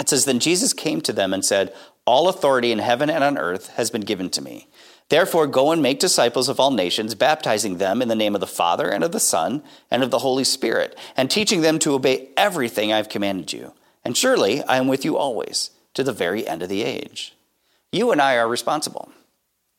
it 0.00 0.08
says, 0.08 0.24
Then 0.24 0.38
Jesus 0.38 0.72
came 0.72 1.00
to 1.02 1.12
them 1.12 1.32
and 1.32 1.44
said, 1.44 1.74
All 2.06 2.28
authority 2.28 2.72
in 2.72 2.78
heaven 2.78 3.10
and 3.10 3.22
on 3.22 3.38
earth 3.38 3.68
has 3.74 3.90
been 3.90 4.02
given 4.02 4.30
to 4.30 4.42
me. 4.42 4.68
Therefore, 5.08 5.46
go 5.46 5.72
and 5.72 5.82
make 5.82 5.98
disciples 5.98 6.48
of 6.48 6.58
all 6.58 6.70
nations, 6.70 7.14
baptizing 7.14 7.76
them 7.76 8.00
in 8.00 8.08
the 8.08 8.14
name 8.14 8.34
of 8.34 8.40
the 8.40 8.46
Father, 8.46 8.88
and 8.88 9.04
of 9.04 9.12
the 9.12 9.20
Son, 9.20 9.62
and 9.90 10.02
of 10.02 10.10
the 10.10 10.20
Holy 10.20 10.44
Spirit, 10.44 10.98
and 11.16 11.30
teaching 11.30 11.60
them 11.60 11.78
to 11.80 11.92
obey 11.92 12.30
everything 12.36 12.92
I 12.92 12.96
have 12.96 13.08
commanded 13.08 13.52
you. 13.52 13.74
And 14.04 14.16
surely 14.16 14.62
I 14.64 14.78
am 14.78 14.88
with 14.88 15.04
you 15.04 15.16
always, 15.16 15.70
to 15.94 16.02
the 16.02 16.12
very 16.12 16.46
end 16.46 16.62
of 16.62 16.68
the 16.68 16.82
age. 16.82 17.36
You 17.92 18.10
and 18.10 18.22
I 18.22 18.36
are 18.36 18.48
responsible. 18.48 19.12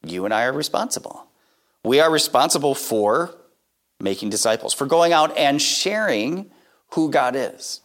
You 0.06 0.26
and 0.26 0.34
I 0.34 0.44
are 0.44 0.54
responsible. 0.54 1.26
We 1.84 2.00
are 2.00 2.12
responsible 2.12 2.76
for 2.76 3.36
making 4.00 4.30
disciples, 4.30 4.74
for 4.74 4.86
going 4.86 5.14
out 5.14 5.36
and 5.38 5.62
sharing 5.62 6.52
who 6.92 7.10
God 7.10 7.36
is, 7.36 7.82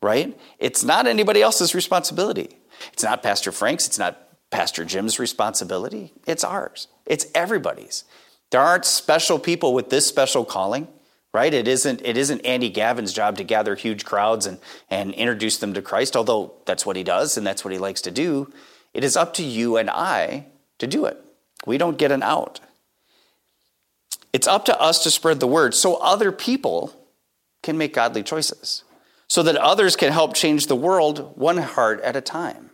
right? 0.00 0.38
It's 0.58 0.84
not 0.84 1.06
anybody 1.06 1.42
else's 1.42 1.74
responsibility. 1.74 2.56
It's 2.92 3.02
not 3.02 3.22
Pastor 3.22 3.52
Frank's, 3.52 3.86
it's 3.86 3.98
not 3.98 4.18
Pastor 4.52 4.84
Jim's 4.84 5.18
responsibility, 5.18 6.12
it's 6.26 6.44
ours. 6.44 6.86
It's 7.06 7.26
everybody's. 7.34 8.04
There 8.50 8.60
aren't 8.60 8.84
special 8.84 9.40
people 9.40 9.74
with 9.74 9.90
this 9.90 10.06
special 10.06 10.44
calling, 10.44 10.86
right? 11.34 11.52
It 11.52 11.66
isn't, 11.66 12.02
it 12.04 12.16
isn't 12.16 12.46
Andy 12.46 12.68
Gavin's 12.68 13.12
job 13.12 13.38
to 13.38 13.44
gather 13.44 13.74
huge 13.74 14.04
crowds 14.04 14.46
and, 14.46 14.58
and 14.90 15.14
introduce 15.14 15.56
them 15.56 15.72
to 15.74 15.82
Christ, 15.82 16.14
although 16.16 16.52
that's 16.66 16.86
what 16.86 16.96
he 16.96 17.02
does 17.02 17.36
and 17.36 17.44
that's 17.46 17.64
what 17.64 17.72
he 17.72 17.78
likes 17.78 18.02
to 18.02 18.10
do. 18.12 18.52
It 18.94 19.02
is 19.02 19.16
up 19.16 19.34
to 19.34 19.42
you 19.42 19.76
and 19.78 19.90
I 19.90 20.46
to 20.78 20.86
do 20.86 21.06
it. 21.06 21.18
We 21.66 21.78
don't 21.78 21.98
get 21.98 22.12
an 22.12 22.22
out. 22.22 22.60
It's 24.32 24.46
up 24.46 24.66
to 24.66 24.78
us 24.78 25.02
to 25.04 25.10
spread 25.10 25.40
the 25.40 25.46
word 25.46 25.74
so 25.74 25.96
other 25.96 26.30
people 26.30 26.94
can 27.62 27.78
make 27.78 27.94
godly 27.94 28.22
choices. 28.22 28.84
so 29.32 29.42
that 29.42 29.56
others 29.56 29.96
can 29.96 30.12
help 30.12 30.34
change 30.34 30.66
the 30.66 30.76
world 30.76 31.32
one 31.38 31.56
heart 31.56 32.02
at 32.02 32.14
a 32.14 32.20
time. 32.20 32.68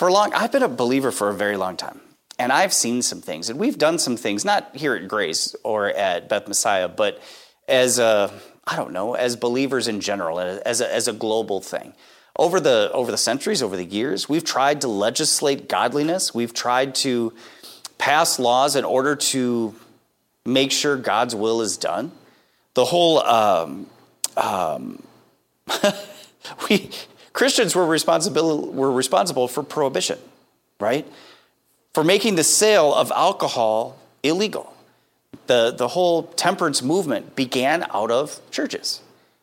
For 0.00 0.10
long, 0.10 0.32
I've 0.32 0.50
been 0.50 0.62
a 0.62 0.68
believer 0.68 1.12
for 1.12 1.28
a 1.28 1.34
very 1.34 1.58
long 1.58 1.76
time, 1.76 2.00
and 2.38 2.50
I've 2.50 2.72
seen 2.72 3.02
some 3.02 3.20
things, 3.20 3.50
and 3.50 3.60
we've 3.60 3.76
done 3.76 3.98
some 3.98 4.16
things, 4.16 4.46
not 4.46 4.74
here 4.74 4.94
at 4.94 5.06
Grace 5.06 5.54
or 5.62 5.88
at 5.88 6.26
Beth 6.26 6.48
Messiah, 6.48 6.88
but 6.88 7.20
as 7.68 7.98
a, 7.98 8.32
I 8.66 8.76
don't 8.76 8.94
know, 8.94 9.12
as 9.12 9.36
believers 9.36 9.88
in 9.88 10.00
general, 10.00 10.40
as 10.40 10.80
a, 10.80 10.90
as 10.90 11.06
a 11.06 11.12
global 11.12 11.60
thing. 11.60 11.92
Over 12.34 12.60
the, 12.60 12.90
over 12.94 13.10
the 13.10 13.18
centuries, 13.18 13.62
over 13.62 13.76
the 13.76 13.84
years, 13.84 14.26
we've 14.26 14.42
tried 14.42 14.80
to 14.80 14.88
legislate 14.88 15.68
godliness. 15.68 16.34
We've 16.34 16.54
tried 16.54 16.94
to 17.04 17.34
pass 17.98 18.38
laws 18.38 18.76
in 18.76 18.86
order 18.86 19.16
to 19.16 19.74
make 20.46 20.72
sure 20.72 20.96
God's 20.96 21.34
will 21.34 21.60
is 21.60 21.76
done. 21.76 22.10
The 22.72 22.86
whole, 22.86 23.18
um, 23.18 23.86
um, 24.38 25.02
we, 26.70 26.88
Christians 27.32 27.74
were 27.74 27.86
responsible, 27.86 28.70
were 28.72 28.90
responsible 28.90 29.48
for 29.48 29.62
prohibition, 29.62 30.18
right? 30.78 31.06
For 31.94 32.04
making 32.04 32.34
the 32.36 32.44
sale 32.44 32.94
of 32.94 33.10
alcohol 33.12 33.98
illegal. 34.22 34.74
The, 35.46 35.72
the 35.76 35.88
whole 35.88 36.24
temperance 36.24 36.82
movement 36.82 37.36
began 37.36 37.86
out 37.90 38.10
of 38.10 38.40
churches. 38.50 39.00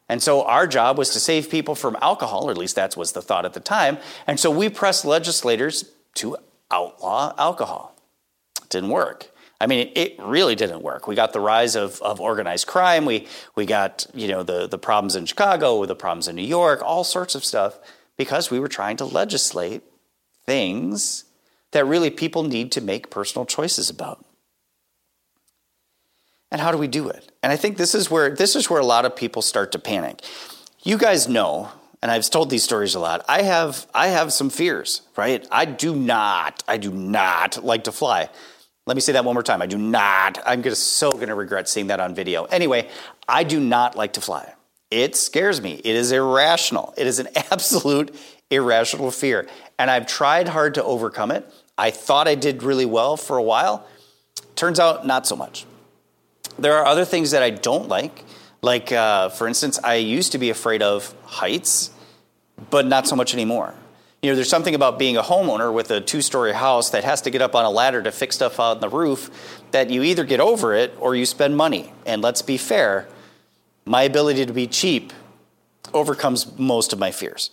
And 0.10 0.22
so 0.22 0.44
our 0.44 0.68
job 0.68 0.98
was 0.98 1.10
to 1.12 1.20
save 1.20 1.50
people 1.50 1.76
from 1.76 1.98
alcohol, 2.02 2.48
or 2.48 2.52
at 2.52 2.58
least 2.58 2.76
that 2.76 2.96
was 2.96 3.12
the 3.12 3.22
thought 3.22 3.46
at 3.46 3.54
the 3.54 3.60
time. 3.60 3.98
And 4.26 4.40
so 4.40 4.50
we 4.50 4.70
pressed 4.70 5.04
legislators 5.04 5.92
to 6.16 6.38
outlaw 6.72 7.34
alcohol. 7.38 7.96
It 8.62 8.70
didn't 8.70 8.90
work. 8.90 9.32
I 9.60 9.66
mean, 9.66 9.92
it 9.96 10.16
really 10.20 10.56
didn't 10.56 10.84
work. 10.84 11.08
We 11.08 11.16
got 11.16 11.34
the 11.34 11.40
rise 11.40 11.76
of, 11.76 12.00
of 12.02 12.22
organized 12.22 12.68
crime. 12.68 13.06
We, 13.06 13.28
we 13.56 13.66
got, 13.66 14.06
you 14.14 14.28
know, 14.28 14.44
the, 14.44 14.68
the 14.68 14.78
problems 14.78 15.16
in 15.16 15.26
Chicago, 15.26 15.84
the 15.86 15.96
problems 15.96 16.28
in 16.28 16.36
New 16.36 16.44
York, 16.44 16.82
all 16.84 17.04
sorts 17.04 17.34
of 17.34 17.44
stuff 17.44 17.80
because 18.18 18.52
we 18.52 18.60
were 18.60 18.68
trying 18.68 18.98
to 18.98 19.06
legislate 19.06 19.84
things 20.46 21.26
that 21.72 21.86
really 21.86 22.10
people 22.10 22.44
need 22.44 22.72
to 22.74 22.82
make 22.82 23.10
personal 23.10 23.46
choices 23.46 23.90
about. 23.90 24.24
And 26.52 26.62
how 26.62 26.72
do 26.72 26.78
we 26.78 26.88
do 26.88 27.10
it? 27.10 27.32
And 27.44 27.52
I 27.52 27.56
think 27.56 27.78
this 27.78 27.94
is 27.94 28.10
where 28.10 28.34
this 28.34 28.56
is 28.56 28.70
where 28.70 28.80
a 28.80 28.86
lot 28.86 29.06
of 29.06 29.16
people 29.16 29.42
start 29.42 29.72
to 29.74 29.80
panic. 29.80 30.22
You 30.84 30.98
guys 30.98 31.28
know, 31.28 31.72
and 32.02 32.10
I've 32.10 32.30
told 32.30 32.50
these 32.50 32.64
stories 32.64 32.96
a 32.96 33.00
lot. 33.00 33.26
I 33.28 33.42
have 33.42 33.86
I 33.94 34.08
have 34.08 34.32
some 34.32 34.50
fears, 34.50 35.02
right? 35.18 35.46
I 35.52 35.66
do 35.66 35.96
not 35.96 36.64
I 36.68 36.78
do 36.78 36.92
not 36.92 37.64
like 37.64 37.84
to 37.84 37.92
fly. 37.92 38.30
Let 38.88 38.96
me 38.96 39.02
say 39.02 39.12
that 39.12 39.26
one 39.26 39.36
more 39.36 39.44
time. 39.44 39.62
I 39.62 39.66
do 39.66 39.78
not. 39.78 40.40
I'm 40.46 40.62
gonna, 40.62 40.76
so 40.76 41.12
going 41.12 41.28
to 41.28 41.36
regret 41.36 41.68
seeing 41.68 41.88
that 41.88 42.00
on 42.00 42.16
video. 42.16 42.46
Anyway, 42.46 42.90
I 43.28 43.44
do 43.44 43.60
not 43.60 43.98
like 43.98 44.14
to 44.14 44.22
fly. 44.22 44.54
It 44.90 45.18
scares 45.18 45.62
me. 45.62 45.74
It 45.84 45.96
is 45.96 46.14
irrational. 46.14 46.94
It 46.98 47.06
is 47.06 47.20
an 47.20 47.28
absolute 47.52 48.16
irrational 48.50 49.12
fear. 49.12 49.48
And 49.78 49.92
I've 49.92 50.08
tried 50.08 50.48
hard 50.48 50.76
to 50.76 50.84
overcome 50.84 51.32
it. 51.32 51.46
I 51.78 51.92
thought 51.92 52.30
I 52.30 52.36
did 52.36 52.64
really 52.64 52.86
well 52.86 53.18
for 53.18 53.38
a 53.38 53.44
while. 53.44 53.86
Turns 54.56 54.80
out, 54.80 55.06
not 55.06 55.28
so 55.28 55.36
much. 55.36 55.66
There 56.58 56.74
are 56.78 56.86
other 56.86 57.04
things 57.04 57.32
that 57.32 57.44
I 57.44 57.50
don't 57.50 57.90
like. 57.90 58.24
Like, 58.62 58.92
uh, 58.92 59.30
for 59.30 59.48
instance, 59.48 59.80
I 59.84 59.96
used 59.96 60.32
to 60.32 60.38
be 60.38 60.50
afraid 60.50 60.82
of 60.82 61.14
heights, 61.26 61.92
but 62.70 62.88
not 62.88 63.06
so 63.06 63.18
much 63.18 63.34
anymore. 63.34 63.76
You 64.22 64.32
know, 64.32 64.36
there's 64.36 64.50
something 64.50 64.74
about 64.74 64.98
being 64.98 65.16
a 65.16 65.22
homeowner 65.22 65.72
with 65.72 65.92
a 65.92 66.02
two 66.02 66.22
story 66.22 66.54
house 66.54 66.90
that 66.90 67.04
has 67.04 67.22
to 67.22 67.30
get 67.30 67.42
up 67.42 67.54
on 67.54 67.66
a 67.66 67.70
ladder 67.70 68.02
to 68.02 68.12
fix 68.12 68.36
stuff 68.36 68.60
on 68.60 68.80
the 68.80 68.90
roof 68.90 69.30
that 69.72 69.92
you 69.92 70.02
either 70.02 70.24
get 70.24 70.40
over 70.40 70.74
it 70.74 70.96
or 71.00 71.16
you 71.16 71.26
spend 71.26 71.56
money. 71.56 71.94
And 72.06 72.22
let's 72.24 72.42
be 72.42 72.58
fair, 72.58 73.08
my 73.86 74.04
ability 74.04 74.46
to 74.46 74.54
be 74.54 74.66
cheap 74.66 75.14
overcomes 75.94 76.58
most 76.58 76.94
of 76.94 77.00
my 77.00 77.12
fears. 77.12 77.52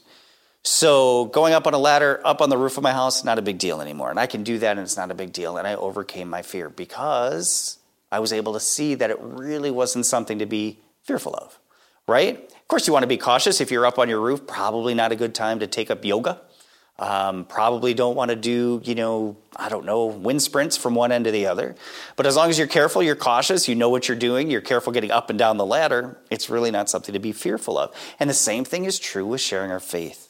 So 0.62 1.26
going 1.26 1.52
up 1.52 1.66
on 1.66 1.74
a 1.74 1.78
ladder, 1.78 2.22
up 2.24 2.40
on 2.40 2.48
the 2.48 2.56
roof 2.56 2.78
of 2.78 2.82
my 2.82 2.92
house, 2.92 3.22
not 3.22 3.38
a 3.38 3.42
big 3.42 3.58
deal 3.58 3.82
anymore. 3.82 4.08
And 4.08 4.18
I 4.18 4.26
can 4.26 4.42
do 4.42 4.58
that 4.58 4.72
and 4.72 4.80
it's 4.80 4.96
not 4.96 5.10
a 5.10 5.14
big 5.14 5.32
deal. 5.32 5.58
And 5.58 5.68
I 5.68 5.74
overcame 5.74 6.30
my 6.30 6.40
fear 6.40 6.70
because 6.70 7.78
I 8.10 8.20
was 8.20 8.32
able 8.32 8.54
to 8.54 8.60
see 8.60 8.94
that 8.94 9.10
it 9.10 9.18
really 9.20 9.70
wasn't 9.70 10.06
something 10.06 10.38
to 10.38 10.46
be 10.46 10.78
fearful 11.02 11.34
of, 11.34 11.58
right? 12.08 12.38
Of 12.38 12.68
course, 12.68 12.86
you 12.86 12.94
want 12.94 13.02
to 13.02 13.08
be 13.08 13.18
cautious. 13.18 13.60
If 13.60 13.70
you're 13.70 13.84
up 13.84 13.98
on 13.98 14.08
your 14.08 14.20
roof, 14.20 14.46
probably 14.46 14.94
not 14.94 15.12
a 15.12 15.16
good 15.16 15.34
time 15.34 15.58
to 15.58 15.66
take 15.66 15.90
up 15.90 16.02
yoga. 16.02 16.40
Um, 16.96 17.44
probably 17.46 17.92
don't 17.92 18.14
want 18.14 18.30
to 18.30 18.36
do, 18.36 18.80
you 18.84 18.94
know, 18.94 19.36
I 19.56 19.68
don't 19.68 19.84
know, 19.84 20.06
wind 20.06 20.42
sprints 20.42 20.76
from 20.76 20.94
one 20.94 21.10
end 21.10 21.24
to 21.24 21.32
the 21.32 21.46
other. 21.46 21.74
But 22.14 22.24
as 22.24 22.36
long 22.36 22.50
as 22.50 22.58
you're 22.58 22.68
careful, 22.68 23.02
you're 23.02 23.16
cautious, 23.16 23.66
you 23.66 23.74
know 23.74 23.88
what 23.88 24.06
you're 24.06 24.16
doing, 24.16 24.48
you're 24.48 24.60
careful 24.60 24.92
getting 24.92 25.10
up 25.10 25.28
and 25.28 25.36
down 25.36 25.56
the 25.56 25.66
ladder, 25.66 26.18
it's 26.30 26.48
really 26.48 26.70
not 26.70 26.88
something 26.88 27.12
to 27.12 27.18
be 27.18 27.32
fearful 27.32 27.76
of. 27.78 27.92
And 28.20 28.30
the 28.30 28.34
same 28.34 28.64
thing 28.64 28.84
is 28.84 29.00
true 29.00 29.26
with 29.26 29.40
sharing 29.40 29.72
our 29.72 29.80
faith. 29.80 30.28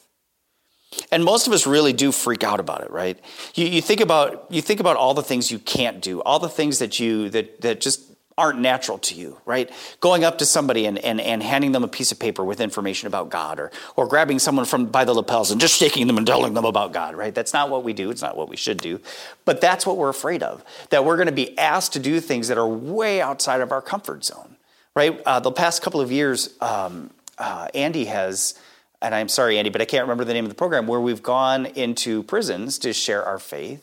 And 1.11 1.23
most 1.23 1.45
of 1.45 1.53
us 1.53 1.67
really 1.67 1.93
do 1.93 2.11
freak 2.11 2.43
out 2.43 2.59
about 2.59 2.81
it, 2.81 2.89
right? 2.89 3.19
You, 3.53 3.67
you 3.67 3.81
think 3.81 4.01
about 4.01 4.45
you 4.49 4.61
think 4.61 4.79
about 4.79 4.95
all 4.95 5.13
the 5.13 5.23
things 5.23 5.51
you 5.51 5.59
can't 5.59 6.01
do, 6.01 6.21
all 6.21 6.39
the 6.39 6.49
things 6.49 6.79
that 6.79 6.99
you 6.99 7.29
that 7.29 7.61
that 7.61 7.81
just 7.81 8.14
aren't 8.37 8.59
natural 8.59 8.97
to 8.97 9.15
you, 9.15 9.37
right? 9.45 9.71
Going 10.01 10.25
up 10.25 10.39
to 10.39 10.45
somebody 10.45 10.85
and, 10.85 10.97
and, 10.99 11.21
and 11.21 11.41
handing 11.41 11.71
them 11.71 11.85
a 11.85 11.87
piece 11.87 12.11
of 12.11 12.19
paper 12.19 12.43
with 12.43 12.59
information 12.59 13.07
about 13.07 13.29
God 13.29 13.59
or, 13.59 13.71
or 13.95 14.07
grabbing 14.07 14.39
someone 14.39 14.65
from 14.65 14.87
by 14.87 15.05
the 15.05 15.13
lapels 15.13 15.51
and 15.51 15.61
just 15.61 15.77
shaking 15.77 16.07
them 16.07 16.17
and 16.17 16.27
telling 16.27 16.53
them 16.53 16.65
about 16.65 16.91
God, 16.91 17.15
right? 17.15 17.33
That's 17.33 17.53
not 17.53 17.69
what 17.69 17.83
we 17.85 17.93
do. 17.93 18.09
It's 18.09 18.21
not 18.21 18.35
what 18.35 18.49
we 18.49 18.57
should 18.57 18.77
do. 18.77 18.99
But 19.45 19.61
that's 19.61 19.85
what 19.85 19.95
we're 19.95 20.09
afraid 20.09 20.43
of, 20.43 20.65
that 20.89 21.05
we're 21.05 21.15
going 21.15 21.27
to 21.27 21.31
be 21.31 21.57
asked 21.57 21.93
to 21.93 21.99
do 21.99 22.19
things 22.19 22.49
that 22.49 22.57
are 22.57 22.67
way 22.67 23.21
outside 23.21 23.61
of 23.61 23.71
our 23.71 23.81
comfort 23.81 24.25
zone, 24.25 24.57
right? 24.95 25.21
Uh, 25.25 25.39
the 25.39 25.51
past 25.51 25.81
couple 25.81 26.01
of 26.01 26.11
years, 26.11 26.55
um, 26.59 27.11
uh, 27.37 27.69
Andy 27.73 28.05
has, 28.05 28.59
and 29.01 29.15
I'm 29.15 29.29
sorry, 29.29 29.57
Andy, 29.57 29.69
but 29.69 29.81
I 29.81 29.85
can't 29.85 30.03
remember 30.03 30.25
the 30.25 30.33
name 30.33 30.43
of 30.43 30.49
the 30.49 30.55
program, 30.55 30.87
where 30.87 30.99
we've 30.99 31.23
gone 31.23 31.67
into 31.67 32.23
prisons 32.23 32.79
to 32.79 32.91
share 32.91 33.23
our 33.23 33.39
faith. 33.39 33.81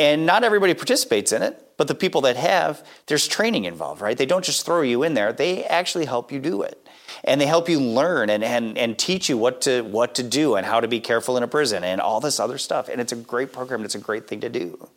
And 0.00 0.24
not 0.24 0.44
everybody 0.44 0.72
participates 0.72 1.30
in 1.30 1.42
it, 1.42 1.62
but 1.76 1.86
the 1.86 1.94
people 1.94 2.22
that 2.22 2.36
have, 2.36 2.82
there's 3.04 3.28
training 3.28 3.66
involved, 3.66 4.00
right? 4.00 4.16
They 4.16 4.24
don't 4.24 4.42
just 4.42 4.64
throw 4.64 4.80
you 4.80 5.02
in 5.02 5.12
there, 5.12 5.30
they 5.30 5.62
actually 5.64 6.06
help 6.06 6.32
you 6.32 6.38
do 6.38 6.62
it. 6.62 6.88
And 7.22 7.38
they 7.38 7.44
help 7.44 7.68
you 7.68 7.78
learn 7.78 8.30
and, 8.30 8.42
and, 8.42 8.78
and 8.78 8.98
teach 8.98 9.28
you 9.28 9.36
what 9.36 9.60
to, 9.62 9.82
what 9.82 10.14
to 10.14 10.22
do 10.22 10.54
and 10.54 10.64
how 10.64 10.80
to 10.80 10.88
be 10.88 11.00
careful 11.00 11.36
in 11.36 11.42
a 11.42 11.48
prison 11.48 11.84
and 11.84 12.00
all 12.00 12.18
this 12.18 12.40
other 12.40 12.56
stuff. 12.56 12.88
And 12.88 12.98
it's 12.98 13.12
a 13.12 13.16
great 13.16 13.52
program, 13.52 13.80
and 13.80 13.84
it's 13.84 13.94
a 13.94 13.98
great 13.98 14.26
thing 14.26 14.40
to 14.40 14.48
do. 14.48 14.88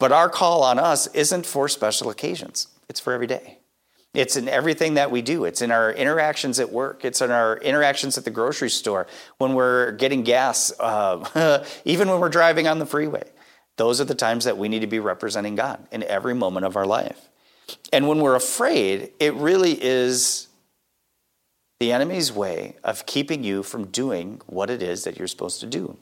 But 0.00 0.10
our 0.10 0.28
call 0.28 0.64
on 0.64 0.80
us 0.80 1.06
isn't 1.14 1.46
for 1.46 1.68
special 1.68 2.10
occasions, 2.10 2.66
it's 2.88 2.98
for 2.98 3.12
every 3.12 3.28
day. 3.28 3.58
It's 4.12 4.34
in 4.34 4.48
everything 4.48 4.94
that 4.94 5.12
we 5.12 5.22
do. 5.22 5.44
It's 5.44 5.62
in 5.62 5.70
our 5.70 5.92
interactions 5.92 6.58
at 6.58 6.72
work. 6.72 7.04
It's 7.04 7.20
in 7.20 7.30
our 7.30 7.58
interactions 7.58 8.18
at 8.18 8.24
the 8.24 8.30
grocery 8.30 8.70
store, 8.70 9.06
when 9.38 9.54
we're 9.54 9.92
getting 9.92 10.24
gas, 10.24 10.72
uh, 10.80 11.64
even 11.84 12.08
when 12.08 12.18
we're 12.18 12.28
driving 12.30 12.66
on 12.66 12.80
the 12.80 12.86
freeway. 12.86 13.22
Those 13.76 14.00
are 14.00 14.04
the 14.04 14.14
times 14.14 14.44
that 14.44 14.58
we 14.58 14.68
need 14.68 14.80
to 14.80 14.86
be 14.86 14.98
representing 14.98 15.54
God 15.54 15.86
in 15.92 16.02
every 16.04 16.34
moment 16.34 16.66
of 16.66 16.76
our 16.76 16.86
life. 16.86 17.28
And 17.92 18.08
when 18.08 18.20
we're 18.20 18.34
afraid, 18.34 19.12
it 19.20 19.34
really 19.34 19.72
is 19.82 20.48
the 21.78 21.92
enemy's 21.92 22.32
way 22.32 22.76
of 22.82 23.06
keeping 23.06 23.44
you 23.44 23.62
from 23.62 23.86
doing 23.86 24.40
what 24.46 24.70
it 24.70 24.82
is 24.82 25.04
that 25.04 25.18
you're 25.18 25.28
supposed 25.28 25.60
to 25.60 25.66
do. 25.66 25.96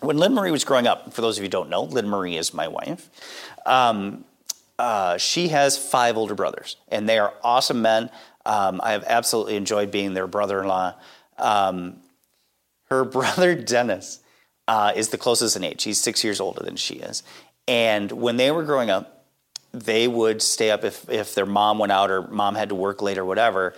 When 0.00 0.18
Lynn 0.18 0.34
Marie 0.34 0.50
was 0.50 0.64
growing 0.64 0.86
up, 0.86 1.12
for 1.12 1.20
those 1.20 1.36
of 1.36 1.42
you 1.42 1.46
who 1.46 1.50
don't 1.50 1.70
know, 1.70 1.82
Lynn 1.82 2.08
Marie 2.08 2.36
is 2.36 2.52
my 2.52 2.68
wife. 2.68 3.08
Um, 3.64 4.24
uh, 4.78 5.16
she 5.18 5.48
has 5.48 5.78
five 5.78 6.16
older 6.16 6.34
brothers, 6.34 6.76
and 6.88 7.08
they 7.08 7.18
are 7.18 7.32
awesome 7.42 7.80
men. 7.82 8.10
Um, 8.44 8.80
I 8.82 8.92
have 8.92 9.04
absolutely 9.04 9.56
enjoyed 9.56 9.90
being 9.90 10.14
their 10.14 10.26
brother 10.26 10.60
in 10.60 10.68
law. 10.68 10.94
Um, 11.38 12.00
her 12.90 13.04
brother, 13.04 13.54
Dennis, 13.54 14.20
uh, 14.68 14.92
is 14.94 15.10
the 15.10 15.18
closest 15.18 15.56
in 15.56 15.64
age. 15.64 15.82
He's 15.82 16.00
six 16.00 16.24
years 16.24 16.40
older 16.40 16.62
than 16.62 16.76
she 16.76 16.94
is. 16.94 17.22
And 17.66 18.10
when 18.12 18.36
they 18.36 18.50
were 18.50 18.64
growing 18.64 18.90
up, 18.90 19.26
they 19.72 20.06
would 20.06 20.40
stay 20.40 20.70
up 20.70 20.84
if, 20.84 21.08
if 21.10 21.34
their 21.34 21.46
mom 21.46 21.78
went 21.78 21.92
out 21.92 22.10
or 22.10 22.22
mom 22.28 22.54
had 22.54 22.68
to 22.68 22.74
work 22.74 23.02
late 23.02 23.18
or 23.18 23.24
whatever. 23.24 23.74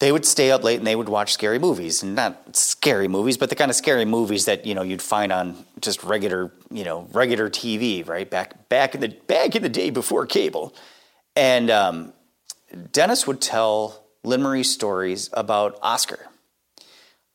They 0.00 0.12
would 0.12 0.24
stay 0.24 0.50
up 0.50 0.62
late 0.62 0.78
and 0.78 0.86
they 0.86 0.96
would 0.96 1.08
watch 1.08 1.32
scary 1.32 1.58
movies, 1.58 2.02
and 2.04 2.14
not 2.14 2.56
scary 2.56 3.08
movies, 3.08 3.36
but 3.36 3.50
the 3.50 3.56
kind 3.56 3.68
of 3.68 3.76
scary 3.76 4.04
movies 4.04 4.44
that 4.44 4.64
you 4.64 4.74
know 4.74 4.82
you'd 4.82 5.02
find 5.02 5.32
on 5.32 5.64
just 5.80 6.04
regular 6.04 6.52
you 6.70 6.84
know 6.84 7.08
regular 7.12 7.50
TV, 7.50 8.06
right 8.06 8.30
back 8.30 8.68
back 8.68 8.94
in 8.94 9.00
the 9.00 9.08
back 9.08 9.56
in 9.56 9.62
the 9.62 9.68
day 9.68 9.90
before 9.90 10.24
cable. 10.24 10.72
And 11.34 11.68
um, 11.68 12.12
Dennis 12.92 13.26
would 13.26 13.40
tell 13.40 14.04
Lynn 14.22 14.42
Marie 14.42 14.62
stories 14.62 15.30
about 15.32 15.76
Oscar. 15.82 16.26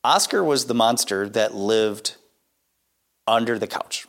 Oscar 0.05 0.41
was 0.41 0.65
the 0.65 0.73
monster 0.73 1.27
that 1.29 1.53
lived 1.53 2.15
under 3.27 3.57
the 3.59 3.67
couch. 3.67 4.05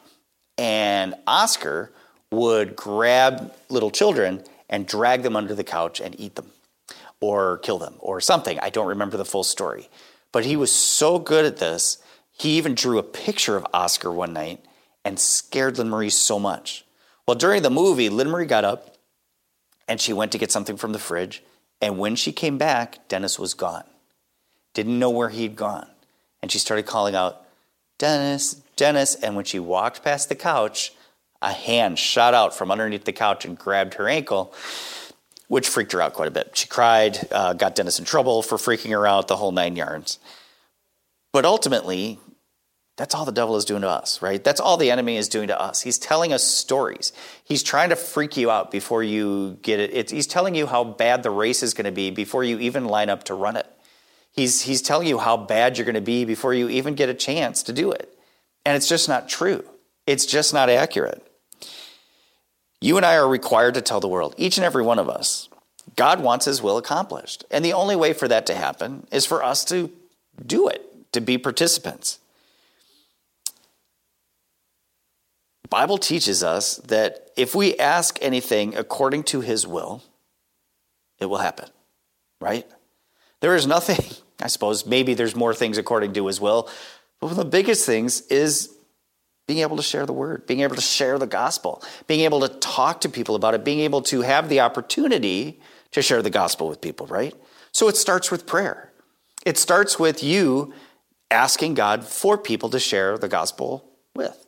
And 0.58 1.14
Oscar 1.26 1.92
would 2.30 2.76
grab 2.76 3.54
little 3.68 3.90
children 3.90 4.42
and 4.68 4.86
drag 4.86 5.22
them 5.22 5.36
under 5.36 5.54
the 5.54 5.64
couch 5.64 6.00
and 6.00 6.18
eat 6.18 6.34
them 6.34 6.50
or 7.20 7.58
kill 7.58 7.78
them 7.78 7.94
or 8.00 8.20
something. 8.20 8.58
I 8.60 8.70
don't 8.70 8.88
remember 8.88 9.16
the 9.16 9.24
full 9.24 9.44
story. 9.44 9.88
But 10.32 10.44
he 10.44 10.56
was 10.56 10.72
so 10.72 11.18
good 11.18 11.44
at 11.44 11.58
this, 11.58 11.98
he 12.32 12.56
even 12.58 12.74
drew 12.74 12.98
a 12.98 13.04
picture 13.04 13.56
of 13.56 13.66
Oscar 13.72 14.10
one 14.10 14.32
night 14.32 14.64
and 15.04 15.18
scared 15.18 15.78
Lynn 15.78 15.88
Marie 15.88 16.10
so 16.10 16.38
much. 16.38 16.84
Well, 17.26 17.36
during 17.36 17.62
the 17.62 17.70
movie, 17.70 18.08
Lynn 18.08 18.30
Marie 18.30 18.46
got 18.46 18.64
up 18.64 18.96
and 19.86 20.00
she 20.00 20.12
went 20.12 20.32
to 20.32 20.38
get 20.38 20.50
something 20.50 20.76
from 20.76 20.92
the 20.92 20.98
fridge. 20.98 21.42
And 21.80 21.98
when 21.98 22.16
she 22.16 22.32
came 22.32 22.58
back, 22.58 23.06
Dennis 23.08 23.38
was 23.38 23.54
gone. 23.54 23.84
didn't 24.72 24.98
know 24.98 25.10
where 25.10 25.28
he'd 25.28 25.54
gone. 25.54 25.88
And 26.42 26.50
she 26.50 26.58
started 26.58 26.84
calling 26.86 27.14
out, 27.14 27.46
Dennis, 27.98 28.60
Dennis. 28.76 29.14
And 29.14 29.36
when 29.36 29.44
she 29.44 29.58
walked 29.58 30.02
past 30.02 30.28
the 30.28 30.34
couch, 30.34 30.92
a 31.42 31.52
hand 31.52 31.98
shot 31.98 32.34
out 32.34 32.54
from 32.54 32.70
underneath 32.70 33.04
the 33.04 33.12
couch 33.12 33.44
and 33.44 33.58
grabbed 33.58 33.94
her 33.94 34.08
ankle, 34.08 34.54
which 35.48 35.68
freaked 35.68 35.92
her 35.92 36.00
out 36.00 36.14
quite 36.14 36.28
a 36.28 36.30
bit. 36.30 36.56
She 36.56 36.66
cried, 36.66 37.28
uh, 37.30 37.52
got 37.52 37.74
Dennis 37.74 37.98
in 37.98 38.04
trouble 38.04 38.42
for 38.42 38.56
freaking 38.56 38.90
her 38.90 39.06
out, 39.06 39.28
the 39.28 39.36
whole 39.36 39.52
nine 39.52 39.76
yards. 39.76 40.18
But 41.32 41.44
ultimately, 41.44 42.18
that's 42.96 43.14
all 43.14 43.24
the 43.24 43.32
devil 43.32 43.56
is 43.56 43.64
doing 43.64 43.82
to 43.82 43.88
us, 43.88 44.22
right? 44.22 44.42
That's 44.42 44.60
all 44.60 44.76
the 44.76 44.90
enemy 44.90 45.16
is 45.16 45.28
doing 45.28 45.48
to 45.48 45.60
us. 45.60 45.82
He's 45.82 45.98
telling 45.98 46.32
us 46.32 46.44
stories. 46.44 47.12
He's 47.42 47.62
trying 47.62 47.88
to 47.90 47.96
freak 47.96 48.36
you 48.36 48.50
out 48.50 48.70
before 48.70 49.02
you 49.02 49.58
get 49.62 49.80
it. 49.80 50.10
He's 50.10 50.28
telling 50.28 50.54
you 50.54 50.66
how 50.66 50.84
bad 50.84 51.24
the 51.24 51.30
race 51.30 51.62
is 51.62 51.74
going 51.74 51.86
to 51.86 51.92
be 51.92 52.10
before 52.10 52.44
you 52.44 52.60
even 52.60 52.84
line 52.84 53.10
up 53.10 53.24
to 53.24 53.34
run 53.34 53.56
it. 53.56 53.66
He's, 54.30 54.62
he's 54.62 54.80
telling 54.80 55.08
you 55.08 55.18
how 55.18 55.36
bad 55.36 55.76
you're 55.76 55.84
going 55.84 55.94
to 55.96 56.00
be 56.00 56.24
before 56.24 56.54
you 56.54 56.68
even 56.68 56.94
get 56.94 57.08
a 57.08 57.14
chance 57.14 57.64
to 57.64 57.72
do 57.72 57.90
it. 57.90 58.13
And 58.64 58.76
it's 58.76 58.88
just 58.88 59.08
not 59.08 59.28
true. 59.28 59.64
It's 60.06 60.26
just 60.26 60.54
not 60.54 60.70
accurate. 60.70 61.26
You 62.80 62.96
and 62.96 63.06
I 63.06 63.16
are 63.16 63.28
required 63.28 63.74
to 63.74 63.80
tell 63.80 64.00
the 64.00 64.08
world, 64.08 64.34
each 64.36 64.58
and 64.58 64.64
every 64.64 64.82
one 64.82 64.98
of 64.98 65.08
us, 65.08 65.48
God 65.96 66.20
wants 66.20 66.44
his 66.44 66.62
will 66.62 66.76
accomplished. 66.76 67.44
And 67.50 67.64
the 67.64 67.72
only 67.72 67.96
way 67.96 68.12
for 68.12 68.28
that 68.28 68.46
to 68.46 68.54
happen 68.54 69.06
is 69.10 69.26
for 69.26 69.42
us 69.42 69.64
to 69.66 69.90
do 70.44 70.68
it, 70.68 71.12
to 71.12 71.20
be 71.20 71.38
participants. 71.38 72.18
Bible 75.70 75.98
teaches 75.98 76.44
us 76.44 76.76
that 76.86 77.30
if 77.36 77.54
we 77.54 77.76
ask 77.78 78.18
anything 78.22 78.76
according 78.76 79.24
to 79.24 79.40
his 79.40 79.66
will, 79.66 80.04
it 81.18 81.26
will 81.26 81.38
happen, 81.38 81.68
right? 82.40 82.66
There 83.40 83.56
is 83.56 83.66
nothing, 83.66 84.04
I 84.40 84.46
suppose, 84.48 84.86
maybe 84.86 85.14
there's 85.14 85.34
more 85.34 85.54
things 85.54 85.78
according 85.78 86.12
to 86.12 86.26
his 86.26 86.40
will, 86.40 86.68
but 87.20 87.28
one 87.28 87.32
of 87.32 87.44
the 87.44 87.50
biggest 87.50 87.86
things 87.86 88.20
is 88.22 88.74
being 89.46 89.60
able 89.60 89.76
to 89.76 89.82
share 89.82 90.06
the 90.06 90.12
word, 90.12 90.46
being 90.46 90.60
able 90.60 90.74
to 90.74 90.82
share 90.82 91.18
the 91.18 91.26
gospel, 91.26 91.82
being 92.06 92.20
able 92.20 92.40
to 92.40 92.48
talk 92.48 93.00
to 93.02 93.08
people 93.08 93.34
about 93.34 93.54
it, 93.54 93.64
being 93.64 93.80
able 93.80 94.02
to 94.02 94.22
have 94.22 94.48
the 94.48 94.60
opportunity 94.60 95.60
to 95.90 96.02
share 96.02 96.22
the 96.22 96.30
gospel 96.30 96.68
with 96.68 96.80
people, 96.80 97.06
right? 97.06 97.34
So 97.72 97.88
it 97.88 97.96
starts 97.96 98.30
with 98.30 98.46
prayer. 98.46 98.92
It 99.44 99.58
starts 99.58 99.98
with 99.98 100.22
you 100.22 100.72
asking 101.30 101.74
God 101.74 102.04
for 102.04 102.38
people 102.38 102.70
to 102.70 102.78
share 102.78 103.18
the 103.18 103.28
gospel 103.28 103.84
with. 104.14 104.46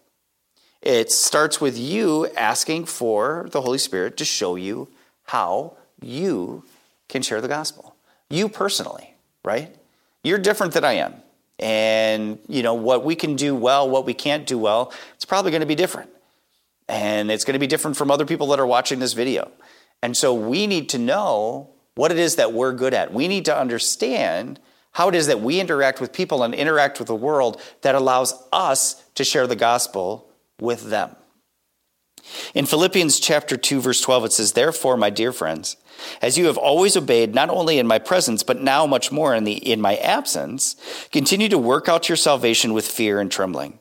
It 0.80 1.10
starts 1.10 1.60
with 1.60 1.76
you 1.76 2.28
asking 2.36 2.86
for 2.86 3.48
the 3.50 3.60
Holy 3.60 3.78
Spirit 3.78 4.16
to 4.18 4.24
show 4.24 4.56
you 4.56 4.88
how 5.24 5.76
you 6.00 6.64
can 7.08 7.22
share 7.22 7.40
the 7.40 7.48
gospel. 7.48 7.96
You 8.30 8.48
personally, 8.48 9.14
right? 9.44 9.74
You're 10.22 10.38
different 10.38 10.72
than 10.72 10.84
I 10.84 10.94
am. 10.94 11.14
And, 11.58 12.38
you 12.48 12.62
know, 12.62 12.74
what 12.74 13.04
we 13.04 13.14
can 13.14 13.36
do 13.36 13.54
well, 13.54 13.88
what 13.88 14.04
we 14.04 14.14
can't 14.14 14.46
do 14.46 14.58
well, 14.58 14.92
it's 15.14 15.24
probably 15.24 15.50
going 15.50 15.60
to 15.60 15.66
be 15.66 15.74
different. 15.74 16.10
And 16.88 17.30
it's 17.30 17.44
going 17.44 17.54
to 17.54 17.58
be 17.58 17.66
different 17.66 17.96
from 17.96 18.10
other 18.10 18.26
people 18.26 18.48
that 18.48 18.60
are 18.60 18.66
watching 18.66 18.98
this 18.98 19.14
video. 19.14 19.50
And 20.02 20.16
so 20.16 20.34
we 20.34 20.66
need 20.66 20.88
to 20.90 20.98
know 20.98 21.70
what 21.94 22.12
it 22.12 22.18
is 22.18 22.36
that 22.36 22.52
we're 22.52 22.72
good 22.72 22.94
at. 22.94 23.12
We 23.12 23.26
need 23.26 23.46
to 23.46 23.58
understand 23.58 24.60
how 24.92 25.08
it 25.08 25.14
is 25.14 25.26
that 25.26 25.40
we 25.40 25.60
interact 25.60 26.00
with 26.00 26.12
people 26.12 26.42
and 26.42 26.54
interact 26.54 26.98
with 26.98 27.08
the 27.08 27.14
world 27.14 27.60
that 27.82 27.94
allows 27.94 28.34
us 28.52 29.02
to 29.14 29.24
share 29.24 29.46
the 29.46 29.56
gospel 29.56 30.30
with 30.60 30.90
them. 30.90 31.16
In 32.54 32.66
Philippians 32.66 33.20
chapter 33.20 33.56
2 33.56 33.80
verse 33.80 34.00
12 34.00 34.24
it 34.26 34.32
says 34.32 34.52
therefore 34.52 34.96
my 34.96 35.10
dear 35.10 35.32
friends 35.32 35.76
as 36.20 36.36
you 36.36 36.46
have 36.46 36.58
always 36.58 36.96
obeyed 36.96 37.34
not 37.34 37.50
only 37.50 37.78
in 37.78 37.86
my 37.86 37.98
presence 37.98 38.42
but 38.42 38.60
now 38.60 38.86
much 38.86 39.10
more 39.10 39.34
in 39.34 39.44
the 39.44 39.54
in 39.54 39.80
my 39.80 39.96
absence 39.96 40.76
continue 41.12 41.48
to 41.48 41.58
work 41.58 41.88
out 41.88 42.08
your 42.08 42.16
salvation 42.16 42.72
with 42.72 42.86
fear 42.86 43.20
and 43.20 43.30
trembling 43.30 43.78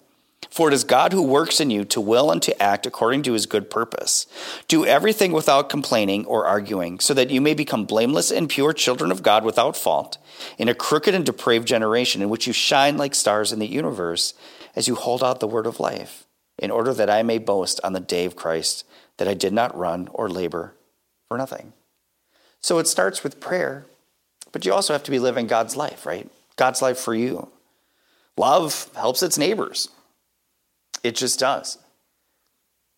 for 0.56 0.70
it 0.70 0.74
is 0.74 0.86
God 0.86 1.12
who 1.12 1.22
works 1.22 1.60
in 1.60 1.70
you 1.70 1.84
to 1.84 2.00
will 2.00 2.32
and 2.32 2.42
to 2.44 2.64
act 2.64 2.86
according 2.86 3.24
to 3.24 3.34
his 3.34 3.46
good 3.46 3.70
purpose. 3.70 4.26
Do 4.70 4.86
everything 4.86 5.34
without 5.34 5.68
complaining 5.68 6.26
or 6.26 6.46
arguing, 6.46 7.02
so 7.02 7.14
that 7.14 7.30
you 7.30 7.42
may 7.42 7.54
become 7.54 7.84
blameless 7.84 8.32
and 8.32 8.48
pure 8.48 8.72
children 8.72 9.12
of 9.12 9.22
God 9.22 9.44
without 9.44 9.76
fault, 9.76 10.18
in 10.58 10.70
a 10.70 10.74
crooked 10.74 11.14
and 11.14 11.26
depraved 11.26 11.68
generation 11.68 12.22
in 12.22 12.30
which 12.30 12.48
you 12.48 12.54
shine 12.54 12.96
like 12.96 13.16
stars 13.16 13.52
in 13.52 13.60
the 13.60 13.68
universe 13.68 14.34
as 14.78 14.88
you 14.88 14.96
hold 14.96 15.22
out 15.22 15.42
the 15.42 15.48
word 15.48 15.66
of 15.68 15.82
life 15.82 16.25
in 16.58 16.72
order 16.72 16.94
that 16.94 17.10
I 17.10 17.24
may 17.24 17.38
boast 17.38 17.80
on 17.84 17.94
the 17.94 18.00
day 18.00 18.26
of 18.26 18.36
Christ 18.36 18.86
that 19.18 19.28
I 19.28 19.34
did 19.34 19.54
not 19.54 19.78
run 19.78 20.10
or 20.14 20.30
labor 20.30 20.74
for 21.28 21.38
nothing. 21.38 21.74
So 22.62 22.80
it 22.80 22.88
starts 22.88 23.24
with 23.24 23.40
prayer, 23.40 23.86
but 24.52 24.66
you 24.66 24.74
also 24.74 24.94
have 24.94 25.04
to 25.04 25.12
be 25.12 25.20
living 25.20 25.48
God's 25.48 25.76
life, 25.76 26.06
right? 26.06 26.30
God's 26.56 26.82
life 26.82 26.98
for 26.98 27.14
you. 27.14 27.50
Love 28.38 28.90
helps 28.96 29.22
its 29.22 29.38
neighbors. 29.38 29.90
It 31.04 31.16
just 31.16 31.40
does. 31.40 31.78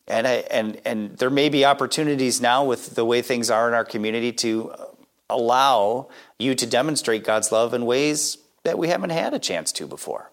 And, 0.08 0.26
I, 0.26 0.34
and, 0.50 0.80
and 0.86 1.18
there 1.18 1.30
may 1.30 1.50
be 1.50 1.66
opportunities 1.66 2.40
now 2.40 2.64
with 2.64 2.96
the 2.96 3.04
way 3.04 3.22
things 3.22 3.52
are 3.52 3.68
in 3.68 3.74
our 3.74 3.84
community 3.84 4.32
to 4.34 4.72
uh, 4.72 4.86
allow 5.30 6.08
you 6.40 6.56
to 6.56 6.66
demonstrate 6.66 7.26
God's 7.26 7.52
love 7.52 7.74
in 7.74 7.86
ways 7.86 8.38
that 8.64 8.78
we 8.78 8.88
haven't 8.88 9.10
had 9.10 9.34
a 9.34 9.40
chance 9.40 9.74
to 9.74 9.86
before, 9.86 10.32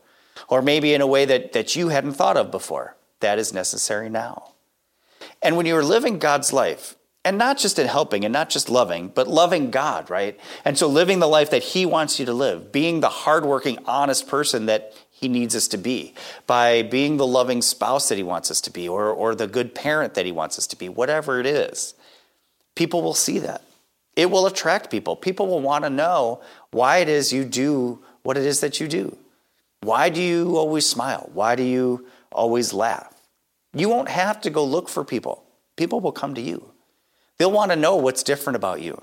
or 0.48 0.62
maybe 0.62 0.94
in 0.94 1.00
a 1.00 1.06
way 1.06 1.24
that, 1.24 1.52
that 1.54 1.74
you 1.74 1.88
hadn't 1.88 2.12
thought 2.12 2.36
of 2.36 2.52
before 2.52 2.94
that 3.24 3.38
is 3.38 3.54
necessary 3.54 4.10
now. 4.10 4.52
And 5.42 5.56
when 5.56 5.64
you 5.64 5.74
are 5.76 5.82
living 5.82 6.18
God's 6.18 6.52
life, 6.52 6.94
and 7.24 7.38
not 7.38 7.56
just 7.56 7.78
in 7.78 7.86
helping 7.86 8.22
and 8.24 8.32
not 8.34 8.50
just 8.50 8.68
loving, 8.68 9.08
but 9.08 9.26
loving 9.26 9.70
God, 9.70 10.10
right? 10.10 10.38
And 10.62 10.76
so 10.76 10.86
living 10.86 11.20
the 11.20 11.26
life 11.26 11.50
that 11.50 11.62
He 11.62 11.86
wants 11.86 12.20
you 12.20 12.26
to 12.26 12.34
live, 12.34 12.70
being 12.70 13.00
the 13.00 13.08
hardworking, 13.08 13.78
honest 13.86 14.28
person 14.28 14.66
that 14.66 14.92
He 15.10 15.28
needs 15.28 15.56
us 15.56 15.66
to 15.68 15.78
be, 15.78 16.12
by 16.46 16.82
being 16.82 17.16
the 17.16 17.26
loving 17.26 17.62
spouse 17.62 18.10
that 18.10 18.18
He 18.18 18.22
wants 18.22 18.50
us 18.50 18.60
to 18.60 18.70
be, 18.70 18.86
or, 18.86 19.10
or 19.10 19.34
the 19.34 19.46
good 19.46 19.74
parent 19.74 20.12
that 20.14 20.26
He 20.26 20.32
wants 20.32 20.58
us 20.58 20.66
to 20.66 20.76
be, 20.76 20.90
whatever 20.90 21.40
it 21.40 21.46
is, 21.46 21.94
people 22.74 23.00
will 23.00 23.14
see 23.14 23.38
that. 23.38 23.62
It 24.16 24.30
will 24.30 24.46
attract 24.46 24.90
people. 24.90 25.16
People 25.16 25.46
will 25.46 25.62
want 25.62 25.84
to 25.84 25.90
know 25.90 26.42
why 26.72 26.98
it 26.98 27.08
is 27.08 27.32
you 27.32 27.46
do 27.46 28.00
what 28.22 28.36
it 28.36 28.44
is 28.44 28.60
that 28.60 28.80
you 28.80 28.86
do. 28.86 29.16
Why 29.80 30.10
do 30.10 30.20
you 30.20 30.56
always 30.56 30.86
smile? 30.86 31.30
Why 31.32 31.56
do 31.56 31.62
you 31.62 32.06
always 32.30 32.74
laugh? 32.74 33.13
You 33.74 33.88
won't 33.88 34.08
have 34.08 34.40
to 34.42 34.50
go 34.50 34.64
look 34.64 34.88
for 34.88 35.04
people. 35.04 35.44
People 35.76 36.00
will 36.00 36.12
come 36.12 36.34
to 36.34 36.40
you. 36.40 36.70
They'll 37.38 37.50
want 37.50 37.72
to 37.72 37.76
know 37.76 37.96
what's 37.96 38.22
different 38.22 38.56
about 38.56 38.80
you. 38.80 39.02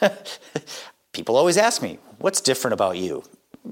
people 1.12 1.36
always 1.36 1.56
ask 1.56 1.82
me, 1.82 1.98
what's 2.18 2.40
different 2.40 2.74
about 2.74 2.96
you? 2.96 3.24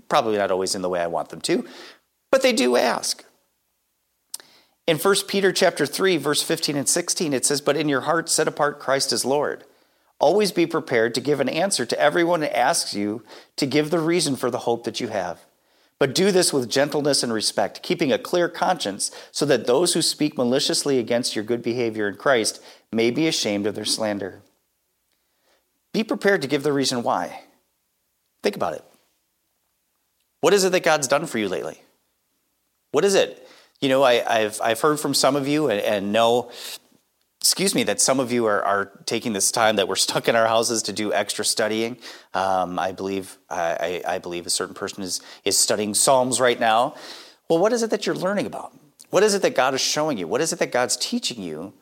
Probably 0.09 0.39
not 0.39 0.51
always 0.51 0.75
in 0.75 0.83
the 0.83 0.89
way 0.89 1.01
I 1.01 1.07
want 1.07 1.29
them 1.29 1.41
to, 1.43 1.67
but 2.31 2.43
they 2.43 2.53
do 2.53 2.77
ask. 2.77 3.25
In 4.87 4.99
1 4.99 5.15
Peter 5.29 5.53
chapter 5.53 5.87
3 5.87 6.17
verse 6.17 6.43
15 6.43 6.77
and 6.77 6.89
16 6.89 7.33
it 7.33 7.47
says, 7.47 7.61
"But 7.61 7.77
in 7.77 7.89
your 7.89 8.03
heart 8.03 8.29
set 8.29 8.49
apart 8.49 8.81
Christ 8.81 9.13
as 9.13 9.25
Lord. 9.25 9.65
Always 10.19 10.53
be 10.53 10.67
prepared 10.67 11.15
to 11.15 11.21
give 11.21 11.41
an 11.41 11.49
answer 11.49 11.87
to 11.87 11.99
everyone 11.99 12.43
who 12.43 12.49
asks 12.49 12.93
you 12.93 13.23
to 13.57 13.67
give 13.67 13.91
the 13.91 14.01
reason 14.01 14.35
for 14.37 14.51
the 14.51 14.59
hope 14.59 14.85
that 14.85 15.01
you 15.01 15.09
have." 15.09 15.47
But 16.01 16.15
do 16.15 16.33
this 16.33 16.51
with 16.51 16.71
gentleness 16.71 17.23
and 17.23 17.31
respect, 17.31 17.83
keeping 17.83 18.11
a 18.11 18.19
clear 18.19 18.49
conscience, 18.49 19.11
so 19.31 19.45
that 19.45 19.67
those 19.67 19.93
who 19.93 20.01
speak 20.01 20.37
maliciously 20.37 20.99
against 20.99 21.37
your 21.37 21.45
good 21.45 21.63
behavior 21.63 22.09
in 22.09 22.17
Christ 22.17 22.61
may 22.91 23.11
be 23.11 23.29
ashamed 23.29 23.67
of 23.67 23.75
their 23.75 23.85
slander. 23.85 24.41
Be 25.93 26.03
prepared 26.03 26.41
to 26.41 26.49
give 26.49 26.63
the 26.63 26.73
reason 26.73 27.03
why. 27.03 27.43
Think 28.43 28.57
about 28.57 28.75
it. 28.75 28.85
What 30.41 30.55
is 30.55 30.65
it 30.65 30.73
that 30.73 30.83
God's 30.83 31.07
done 31.07 31.27
for 31.27 31.37
you 31.37 31.51
lately? 31.51 31.83
What 32.93 33.05
is 33.05 33.15
it? 33.15 33.47
You 33.83 33.91
know, 33.91 34.03
I, 34.03 34.41
have 34.41 34.59
I've 34.63 34.81
heard 34.81 34.99
from 34.99 35.13
some 35.13 35.37
of 35.37 35.47
you 35.47 35.69
and, 35.69 35.81
and 35.83 36.13
know 36.13 36.51
excuse 37.41 37.75
me, 37.75 37.83
that 37.85 38.01
some 38.01 38.21
of 38.21 38.33
you 38.33 38.47
are, 38.47 38.63
are, 38.63 38.93
taking 39.07 39.33
this 39.33 39.51
time 39.51 39.77
that 39.77 39.89
we're 39.89 39.97
stuck 39.97 40.29
in 40.29 40.37
our 40.37 40.47
houses 40.47 40.83
to 40.83 40.93
do 40.93 41.13
extra 41.13 41.45
studying. 41.45 41.97
Um, 42.35 42.79
I 42.79 42.93
believe 42.93 43.39
I, 43.49 44.03
I, 44.07 44.19
believe 44.19 44.47
a 44.47 44.51
certain 44.51 44.75
person 44.75 45.03
is 45.03 45.21
is 45.45 45.57
studying 45.57 45.95
Psalms 45.95 46.41
right 46.41 46.61
now. 46.61 46.95
Well, 47.49 47.59
what 47.59 47.73
is 47.73 47.83
it 47.83 47.91
that 47.91 48.07
you're 48.07 48.15
learning 48.15 48.47
about? 48.47 48.73
What 49.09 49.23
is 49.23 49.35
it 49.35 49.43
that 49.43 49.57
God 49.57 49.75
is 49.75 49.81
showing 49.81 50.19
you? 50.19 50.29
What 50.29 50.41
is 50.41 50.53
it 50.53 50.59
that 50.61 50.71
God's 50.71 50.97
teaching 50.97 51.43
you 51.43 51.73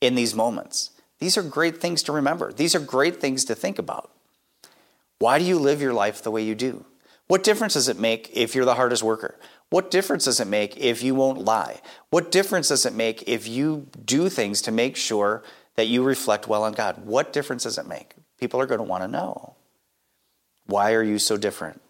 in 0.00 0.14
these 0.14 0.34
moments? 0.34 0.90
These 1.18 1.36
are 1.36 1.42
great 1.42 1.80
things 1.80 2.02
to 2.04 2.12
remember. 2.12 2.52
These 2.52 2.74
are 2.74 2.80
great 2.80 3.20
things 3.20 3.44
to 3.46 3.54
think 3.54 3.78
about. 3.78 4.10
Why 5.18 5.38
do 5.38 5.44
you 5.44 5.58
live 5.58 5.80
your 5.80 5.94
life 5.94 6.22
the 6.22 6.30
way 6.30 6.42
you 6.42 6.54
do? 6.54 6.84
What 7.26 7.42
difference 7.42 7.72
does 7.74 7.88
it 7.88 7.98
make 7.98 8.30
if 8.34 8.54
you're 8.54 8.64
the 8.64 8.74
hardest 8.74 9.02
worker? 9.02 9.34
What 9.70 9.90
difference 9.90 10.24
does 10.24 10.40
it 10.40 10.46
make 10.46 10.76
if 10.76 11.02
you 11.02 11.14
won't 11.14 11.44
lie? 11.44 11.80
What 12.10 12.30
difference 12.30 12.68
does 12.68 12.86
it 12.86 12.94
make 12.94 13.28
if 13.28 13.48
you 13.48 13.88
do 14.04 14.28
things 14.28 14.62
to 14.62 14.72
make 14.72 14.96
sure 14.96 15.42
that 15.74 15.88
you 15.88 16.02
reflect 16.02 16.46
well 16.46 16.62
on 16.62 16.72
God? 16.72 17.04
What 17.04 17.32
difference 17.32 17.64
does 17.64 17.78
it 17.78 17.86
make? 17.86 18.14
People 18.38 18.60
are 18.60 18.66
going 18.66 18.78
to 18.78 18.84
want 18.84 19.02
to 19.02 19.08
know. 19.08 19.56
Why 20.66 20.92
are 20.92 21.02
you 21.02 21.18
so 21.18 21.36
different? 21.36 21.80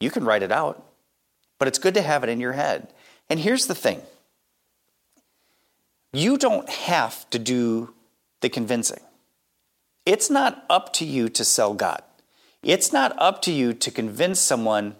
You 0.00 0.10
can 0.10 0.24
write 0.24 0.42
it 0.42 0.52
out, 0.52 0.84
but 1.58 1.68
it's 1.68 1.78
good 1.78 1.94
to 1.94 2.02
have 2.02 2.22
it 2.22 2.30
in 2.30 2.40
your 2.40 2.52
head. 2.52 2.88
And 3.30 3.40
here's 3.40 3.66
the 3.66 3.74
thing 3.74 4.02
you 6.12 6.36
don't 6.36 6.68
have 6.68 7.28
to 7.30 7.38
do 7.38 7.94
the 8.40 8.48
convincing. 8.48 9.00
It's 10.04 10.28
not 10.28 10.64
up 10.68 10.92
to 10.94 11.04
you 11.04 11.28
to 11.30 11.44
sell 11.44 11.72
God. 11.72 12.02
It's 12.62 12.92
not 12.92 13.14
up 13.18 13.42
to 13.42 13.52
you 13.52 13.72
to 13.72 13.90
convince 13.90 14.38
someone 14.38 14.96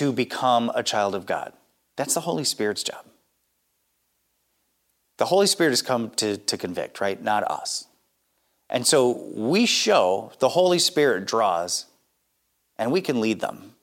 to 0.00 0.14
become 0.14 0.72
a 0.74 0.82
child 0.82 1.14
of 1.14 1.26
God. 1.26 1.52
That's 1.98 2.14
the 2.14 2.22
Holy 2.22 2.44
Spirit's 2.44 2.82
job. 2.82 3.04
The 5.18 5.26
Holy 5.26 5.46
Spirit 5.46 5.72
has 5.72 5.82
come 5.82 6.08
to, 6.12 6.38
to 6.38 6.56
convict, 6.56 7.02
right? 7.02 7.22
Not 7.22 7.44
us. 7.50 7.84
And 8.70 8.86
so 8.86 9.10
we 9.34 9.66
show, 9.66 10.32
the 10.38 10.48
Holy 10.48 10.78
Spirit 10.78 11.26
draws, 11.26 11.84
and 12.78 12.90
we 12.90 13.02
can 13.02 13.20
lead 13.20 13.40
them. 13.40 13.74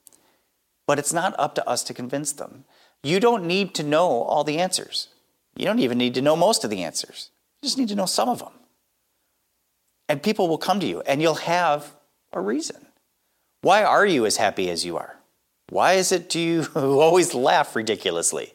But 0.87 0.97
it's 0.97 1.13
not 1.13 1.35
up 1.37 1.53
to 1.53 1.69
us 1.69 1.83
to 1.83 1.93
convince 1.93 2.31
them. 2.31 2.65
You 3.03 3.19
don't 3.19 3.45
need 3.45 3.75
to 3.75 3.83
know 3.83 4.23
all 4.23 4.43
the 4.43 4.57
answers. 4.57 5.09
You 5.55 5.65
don't 5.65 5.77
even 5.77 5.99
need 5.99 6.15
to 6.15 6.23
know 6.23 6.35
most 6.35 6.63
of 6.63 6.71
the 6.71 6.81
answers. 6.81 7.29
You 7.61 7.67
just 7.67 7.77
need 7.77 7.89
to 7.89 7.95
know 7.95 8.07
some 8.07 8.27
of 8.27 8.39
them. 8.39 8.53
And 10.09 10.23
people 10.23 10.47
will 10.47 10.57
come 10.57 10.79
to 10.79 10.87
you, 10.87 11.01
and 11.01 11.21
you'll 11.21 11.35
have 11.35 11.93
a 12.33 12.41
reason. 12.41 12.87
Why 13.61 13.83
are 13.83 14.07
you 14.07 14.25
as 14.25 14.37
happy 14.37 14.71
as 14.71 14.83
you 14.83 14.97
are? 14.97 15.16
Why 15.69 15.93
is 15.93 16.11
it 16.11 16.29
do 16.29 16.39
you 16.39 16.67
always 16.75 17.33
laugh 17.33 17.75
ridiculously? 17.75 18.53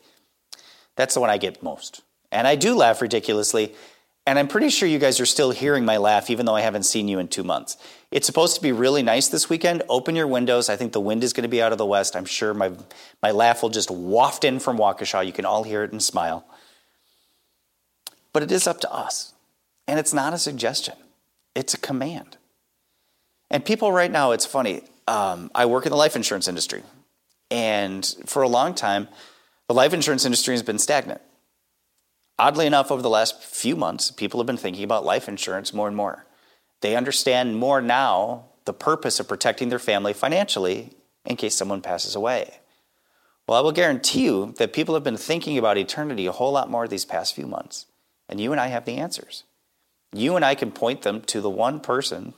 That's 0.96 1.14
the 1.14 1.20
one 1.20 1.30
I 1.30 1.38
get 1.38 1.62
most. 1.62 2.02
And 2.30 2.46
I 2.46 2.56
do 2.56 2.74
laugh 2.74 3.02
ridiculously. 3.02 3.74
And 4.26 4.38
I'm 4.38 4.46
pretty 4.46 4.70
sure 4.70 4.88
you 4.88 5.00
guys 5.00 5.18
are 5.18 5.26
still 5.26 5.50
hearing 5.50 5.84
my 5.84 5.96
laugh, 5.96 6.30
even 6.30 6.46
though 6.46 6.54
I 6.54 6.60
haven't 6.60 6.84
seen 6.84 7.08
you 7.08 7.18
in 7.18 7.26
two 7.26 7.42
months. 7.42 7.76
It's 8.12 8.26
supposed 8.26 8.54
to 8.54 8.62
be 8.62 8.70
really 8.70 9.02
nice 9.02 9.28
this 9.28 9.48
weekend. 9.48 9.82
Open 9.88 10.14
your 10.14 10.28
windows. 10.28 10.68
I 10.68 10.76
think 10.76 10.92
the 10.92 11.00
wind 11.00 11.24
is 11.24 11.32
going 11.32 11.42
to 11.42 11.48
be 11.48 11.60
out 11.60 11.72
of 11.72 11.78
the 11.78 11.86
west. 11.86 12.14
I'm 12.14 12.24
sure 12.24 12.54
my, 12.54 12.70
my 13.20 13.32
laugh 13.32 13.62
will 13.62 13.68
just 13.68 13.90
waft 13.90 14.44
in 14.44 14.60
from 14.60 14.78
Waukesha. 14.78 15.26
You 15.26 15.32
can 15.32 15.44
all 15.44 15.64
hear 15.64 15.82
it 15.82 15.90
and 15.90 16.00
smile. 16.02 16.46
But 18.32 18.44
it 18.44 18.52
is 18.52 18.66
up 18.66 18.80
to 18.80 18.92
us. 18.92 19.34
And 19.88 19.98
it's 19.98 20.14
not 20.14 20.32
a 20.32 20.38
suggestion, 20.38 20.94
it's 21.54 21.74
a 21.74 21.78
command. 21.78 22.36
And 23.50 23.64
people 23.64 23.92
right 23.92 24.10
now, 24.10 24.30
it's 24.30 24.46
funny. 24.46 24.82
Um, 25.08 25.50
I 25.54 25.66
work 25.66 25.84
in 25.84 25.90
the 25.90 25.96
life 25.96 26.16
insurance 26.16 26.48
industry. 26.48 26.82
And 27.52 28.06
for 28.24 28.40
a 28.40 28.48
long 28.48 28.74
time, 28.74 29.08
the 29.68 29.74
life 29.74 29.92
insurance 29.92 30.24
industry 30.24 30.54
has 30.54 30.62
been 30.62 30.78
stagnant. 30.78 31.20
Oddly 32.38 32.66
enough, 32.66 32.90
over 32.90 33.02
the 33.02 33.10
last 33.10 33.42
few 33.42 33.76
months, 33.76 34.10
people 34.10 34.40
have 34.40 34.46
been 34.46 34.56
thinking 34.56 34.84
about 34.84 35.04
life 35.04 35.28
insurance 35.28 35.74
more 35.74 35.86
and 35.86 35.94
more. 35.94 36.24
They 36.80 36.96
understand 36.96 37.58
more 37.58 37.82
now 37.82 38.46
the 38.64 38.72
purpose 38.72 39.20
of 39.20 39.28
protecting 39.28 39.68
their 39.68 39.78
family 39.78 40.14
financially 40.14 40.94
in 41.26 41.36
case 41.36 41.54
someone 41.54 41.82
passes 41.82 42.14
away. 42.14 42.54
Well, 43.46 43.58
I 43.58 43.60
will 43.60 43.72
guarantee 43.72 44.24
you 44.24 44.54
that 44.56 44.72
people 44.72 44.94
have 44.94 45.04
been 45.04 45.18
thinking 45.18 45.58
about 45.58 45.76
eternity 45.76 46.24
a 46.24 46.32
whole 46.32 46.52
lot 46.52 46.70
more 46.70 46.88
these 46.88 47.04
past 47.04 47.34
few 47.34 47.46
months. 47.46 47.84
And 48.30 48.40
you 48.40 48.50
and 48.52 48.60
I 48.60 48.68
have 48.68 48.86
the 48.86 48.96
answers. 48.96 49.44
You 50.10 50.36
and 50.36 50.44
I 50.44 50.54
can 50.54 50.72
point 50.72 51.02
them 51.02 51.20
to 51.22 51.42
the 51.42 51.50
one 51.50 51.80
person 51.80 52.32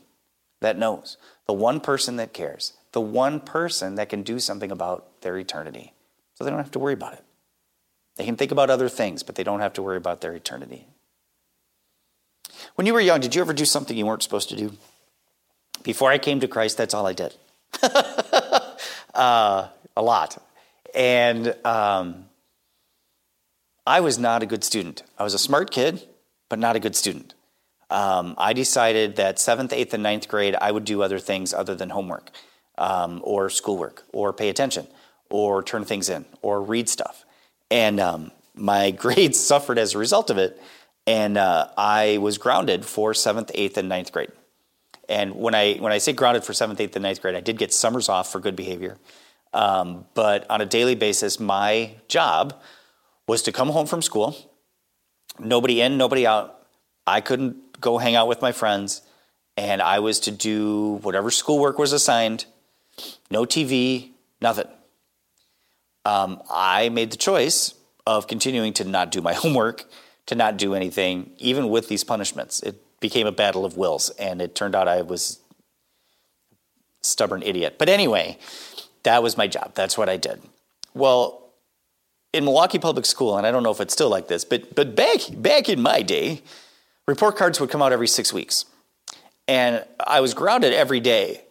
that 0.61 0.77
knows, 0.77 1.19
the 1.47 1.53
one 1.53 1.79
person 1.79 2.17
that 2.17 2.33
cares, 2.33 2.73
the 2.95 3.01
one 3.01 3.41
person 3.41 3.97
that 3.97 4.09
can 4.09 4.23
do 4.23 4.39
something 4.39 4.71
about 4.71 5.21
their 5.21 5.37
eternity. 5.37 5.93
So 6.35 6.45
they 6.45 6.51
don't 6.51 6.61
have 6.61 6.71
to 6.71 6.79
worry 6.79 6.95
about 6.95 7.13
it. 7.13 7.25
They 8.17 8.25
can 8.25 8.37
think 8.37 8.53
about 8.53 8.71
other 8.71 8.89
things, 8.89 9.25
but 9.25 9.35
they 9.35 9.43
don't 9.43 9.59
have 9.59 9.73
to 9.75 9.83
worry 9.83 9.97
about 9.97 10.21
their 10.21 10.33
eternity. 10.33 10.87
When 12.77 12.87
you 12.87 12.95
were 12.95 13.01
young, 13.01 13.19
did 13.19 13.35
you 13.35 13.41
ever 13.41 13.53
do 13.53 13.65
something 13.65 13.97
you 13.97 14.07
weren't 14.07 14.23
supposed 14.23 14.49
to 14.51 14.57
do? 14.57 14.75
Before 15.83 16.13
I 16.13 16.19
came 16.19 16.39
to 16.39 16.47
Christ, 16.47 16.77
that's 16.77 16.95
all 16.95 17.05
I 17.05 17.15
did. 17.15 17.35
uh, 17.83 19.69
a 19.97 20.03
lot. 20.03 20.41
And 20.95 21.57
um, 21.65 22.27
I 23.85 24.01
was 24.01 24.21
not 24.21 24.45
a 24.45 24.47
good 24.47 24.63
student. 24.63 25.03
I 25.19 25.25
was 25.25 25.35
a 25.35 25.39
smart 25.39 25.73
kid, 25.73 26.07
but 26.49 26.61
not 26.61 26.77
a 26.77 26.81
good 26.81 26.95
student. 26.95 27.35
Um, 27.91 28.37
I 28.39 28.53
decided 28.53 29.17
that 29.17 29.41
seventh, 29.41 29.73
eighth, 29.73 29.95
and 29.95 30.03
ninth 30.05 30.29
grade, 30.29 30.55
I 30.61 30.71
would 30.71 30.85
do 30.85 31.03
other 31.03 31.19
things 31.19 31.53
other 31.53 31.75
than 31.75 31.91
homework 31.91 32.31
um, 32.79 33.21
or 33.25 33.51
schoolwork 33.51 34.05
or 34.13 34.33
pay 34.33 34.49
attention 34.49 34.87
or 35.31 35.63
turn 35.63 35.85
things 35.85 36.09
in 36.09 36.25
or 36.43 36.63
read 36.63 36.89
stuff. 36.89 37.25
And 37.71 38.01
um, 38.01 38.31
my 38.55 38.91
grades 39.05 39.39
suffered 39.39 39.79
as 39.79 39.95
a 39.95 39.99
result 39.99 40.31
of 40.31 40.39
it. 40.39 40.61
And 41.07 41.37
uh, 41.37 41.69
I 41.77 42.19
was 42.19 42.39
grounded 42.39 42.87
for 42.87 43.13
seventh, 43.13 43.51
eighth, 43.55 43.77
and 43.77 43.89
ninth 43.89 44.11
grade. 44.11 44.33
And 45.07 45.35
when 45.35 45.55
I 45.55 45.75
when 45.75 45.93
I 45.93 45.99
say 45.99 46.15
grounded 46.15 46.45
for 46.45 46.55
seventh, 46.55 46.81
eighth, 46.81 46.97
and 46.97 47.03
ninth 47.03 47.21
grade, 47.21 47.35
I 47.35 47.41
did 47.41 47.59
get 47.59 47.75
summers 47.75 48.09
off 48.09 48.33
for 48.33 48.41
good 48.41 48.57
behavior. 48.57 48.97
Um, 49.53 50.07
but 50.15 50.49
on 50.51 50.61
a 50.61 50.67
daily 50.67 50.95
basis, 50.95 51.39
my 51.39 51.93
job 52.09 52.61
was 53.27 53.43
to 53.43 53.53
come 53.53 53.69
home 53.69 53.87
from 53.87 54.03
school, 54.03 54.37
nobody 55.39 55.81
in, 55.81 55.97
nobody 55.97 56.27
out. 56.27 56.59
I 57.07 57.21
couldn't 57.21 57.81
go 57.81 57.99
hang 57.99 58.15
out 58.15 58.29
with 58.29 58.41
my 58.41 58.53
friends, 58.53 59.03
and 59.57 59.83
I 59.83 59.99
was 59.99 60.21
to 60.21 60.31
do 60.31 61.01
whatever 61.03 61.31
schoolwork 61.31 61.79
was 61.79 61.93
assigned. 61.93 62.47
No 63.31 63.45
TV, 63.45 64.11
nothing 64.41 64.67
um, 66.05 66.43
I 66.51 66.89
made 66.91 67.11
the 67.11 67.17
choice 67.17 67.75
of 68.07 68.27
continuing 68.27 68.73
to 68.75 68.85
not 68.85 69.11
do 69.11 69.21
my 69.21 69.33
homework, 69.35 69.85
to 70.27 70.35
not 70.35 70.57
do 70.57 70.75
anything, 70.75 71.33
even 71.39 71.69
with 71.69 71.89
these 71.89 72.05
punishments. 72.05 72.61
It 72.61 72.81
became 73.01 73.27
a 73.27 73.33
battle 73.33 73.65
of 73.65 73.77
wills, 73.77 74.11
and 74.11 74.41
it 74.41 74.55
turned 74.55 74.75
out 74.75 74.89
I 74.89 75.03
was 75.03 75.41
a 77.03 77.07
stubborn 77.07 77.43
idiot. 77.43 77.77
But 77.79 77.89
anyway, 77.89 78.39
that 79.03 79.23
was 79.23 79.37
my 79.37 79.47
job. 79.47 79.73
That's 79.75 79.99
what 79.99 80.09
I 80.09 80.17
did. 80.17 80.43
Well, 80.95 81.43
in 82.33 82.45
Milwaukee 82.45 82.79
Public 82.79 83.07
School, 83.07 83.37
and 83.37 83.47
I 83.47 83.51
don't 83.51 83.63
know 83.63 83.71
if 83.71 83.81
it's 83.81 83.93
still 83.93 84.09
like 84.09 84.29
this, 84.29 84.45
but 84.45 84.75
but 84.75 84.97
back 84.97 85.21
back 85.35 85.69
in 85.69 85.81
my 85.81 86.03
day, 86.03 86.43
report 87.07 87.37
cards 87.37 87.61
would 87.61 87.71
come 87.71 87.83
out 87.83 87.93
every 87.93 88.09
six 88.09 88.33
weeks, 88.33 88.65
and 89.47 89.85
I 90.05 90.21
was 90.21 90.35
grounded 90.35 90.73
every 90.73 91.01
day. 91.01 91.44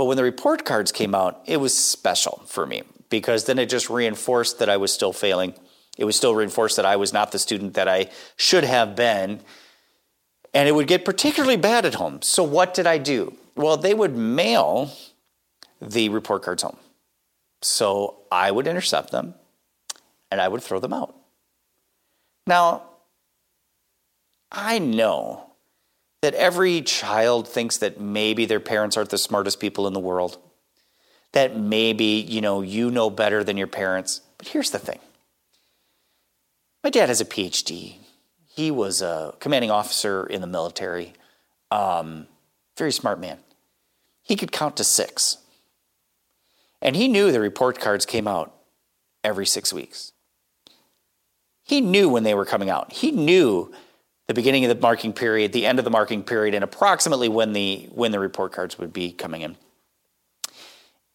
But 0.00 0.06
when 0.06 0.16
the 0.16 0.22
report 0.22 0.64
cards 0.64 0.92
came 0.92 1.14
out, 1.14 1.42
it 1.44 1.58
was 1.58 1.76
special 1.76 2.42
for 2.46 2.66
me 2.66 2.84
because 3.10 3.44
then 3.44 3.58
it 3.58 3.68
just 3.68 3.90
reinforced 3.90 4.58
that 4.58 4.70
I 4.70 4.78
was 4.78 4.94
still 4.94 5.12
failing. 5.12 5.52
It 5.98 6.06
was 6.06 6.16
still 6.16 6.34
reinforced 6.34 6.76
that 6.76 6.86
I 6.86 6.96
was 6.96 7.12
not 7.12 7.32
the 7.32 7.38
student 7.38 7.74
that 7.74 7.86
I 7.86 8.08
should 8.34 8.64
have 8.64 8.96
been. 8.96 9.40
And 10.54 10.66
it 10.66 10.72
would 10.72 10.86
get 10.86 11.04
particularly 11.04 11.58
bad 11.58 11.84
at 11.84 11.96
home. 11.96 12.22
So, 12.22 12.42
what 12.42 12.72
did 12.72 12.86
I 12.86 12.96
do? 12.96 13.36
Well, 13.56 13.76
they 13.76 13.92
would 13.92 14.16
mail 14.16 14.90
the 15.82 16.08
report 16.08 16.44
cards 16.44 16.62
home. 16.62 16.78
So, 17.60 18.20
I 18.32 18.50
would 18.50 18.66
intercept 18.66 19.10
them 19.10 19.34
and 20.30 20.40
I 20.40 20.48
would 20.48 20.62
throw 20.62 20.80
them 20.80 20.94
out. 20.94 21.14
Now, 22.46 22.84
I 24.50 24.78
know 24.78 25.49
that 26.22 26.34
every 26.34 26.82
child 26.82 27.48
thinks 27.48 27.78
that 27.78 28.00
maybe 28.00 28.44
their 28.44 28.60
parents 28.60 28.96
aren't 28.96 29.10
the 29.10 29.18
smartest 29.18 29.60
people 29.60 29.86
in 29.86 29.92
the 29.92 30.00
world 30.00 30.38
that 31.32 31.56
maybe, 31.56 32.04
you 32.04 32.40
know, 32.40 32.60
you 32.60 32.90
know 32.90 33.08
better 33.08 33.44
than 33.44 33.56
your 33.56 33.66
parents. 33.66 34.20
But 34.36 34.48
here's 34.48 34.70
the 34.70 34.78
thing. 34.78 34.98
My 36.82 36.90
dad 36.90 37.08
has 37.08 37.20
a 37.20 37.24
PhD. 37.24 37.96
He 38.46 38.70
was 38.70 39.00
a 39.00 39.34
commanding 39.38 39.70
officer 39.70 40.26
in 40.26 40.40
the 40.40 40.46
military. 40.46 41.12
Um, 41.70 42.26
very 42.76 42.92
smart 42.92 43.20
man. 43.20 43.38
He 44.22 44.36
could 44.36 44.52
count 44.52 44.76
to 44.78 44.84
six. 44.84 45.38
And 46.82 46.96
he 46.96 47.08
knew 47.08 47.30
the 47.30 47.40
report 47.40 47.78
cards 47.78 48.06
came 48.06 48.26
out 48.26 48.54
every 49.22 49.46
six 49.46 49.72
weeks. 49.72 50.12
He 51.62 51.80
knew 51.80 52.08
when 52.08 52.24
they 52.24 52.34
were 52.34 52.44
coming 52.44 52.70
out. 52.70 52.92
He 52.92 53.12
knew 53.12 53.72
the 54.30 54.34
beginning 54.34 54.64
of 54.64 54.68
the 54.68 54.80
marking 54.80 55.12
period, 55.12 55.52
the 55.52 55.66
end 55.66 55.80
of 55.80 55.84
the 55.84 55.90
marking 55.90 56.22
period, 56.22 56.54
and 56.54 56.62
approximately 56.62 57.28
when 57.28 57.52
the 57.52 57.88
when 57.90 58.12
the 58.12 58.20
report 58.20 58.52
cards 58.52 58.78
would 58.78 58.92
be 58.92 59.10
coming 59.10 59.42
in. 59.42 59.56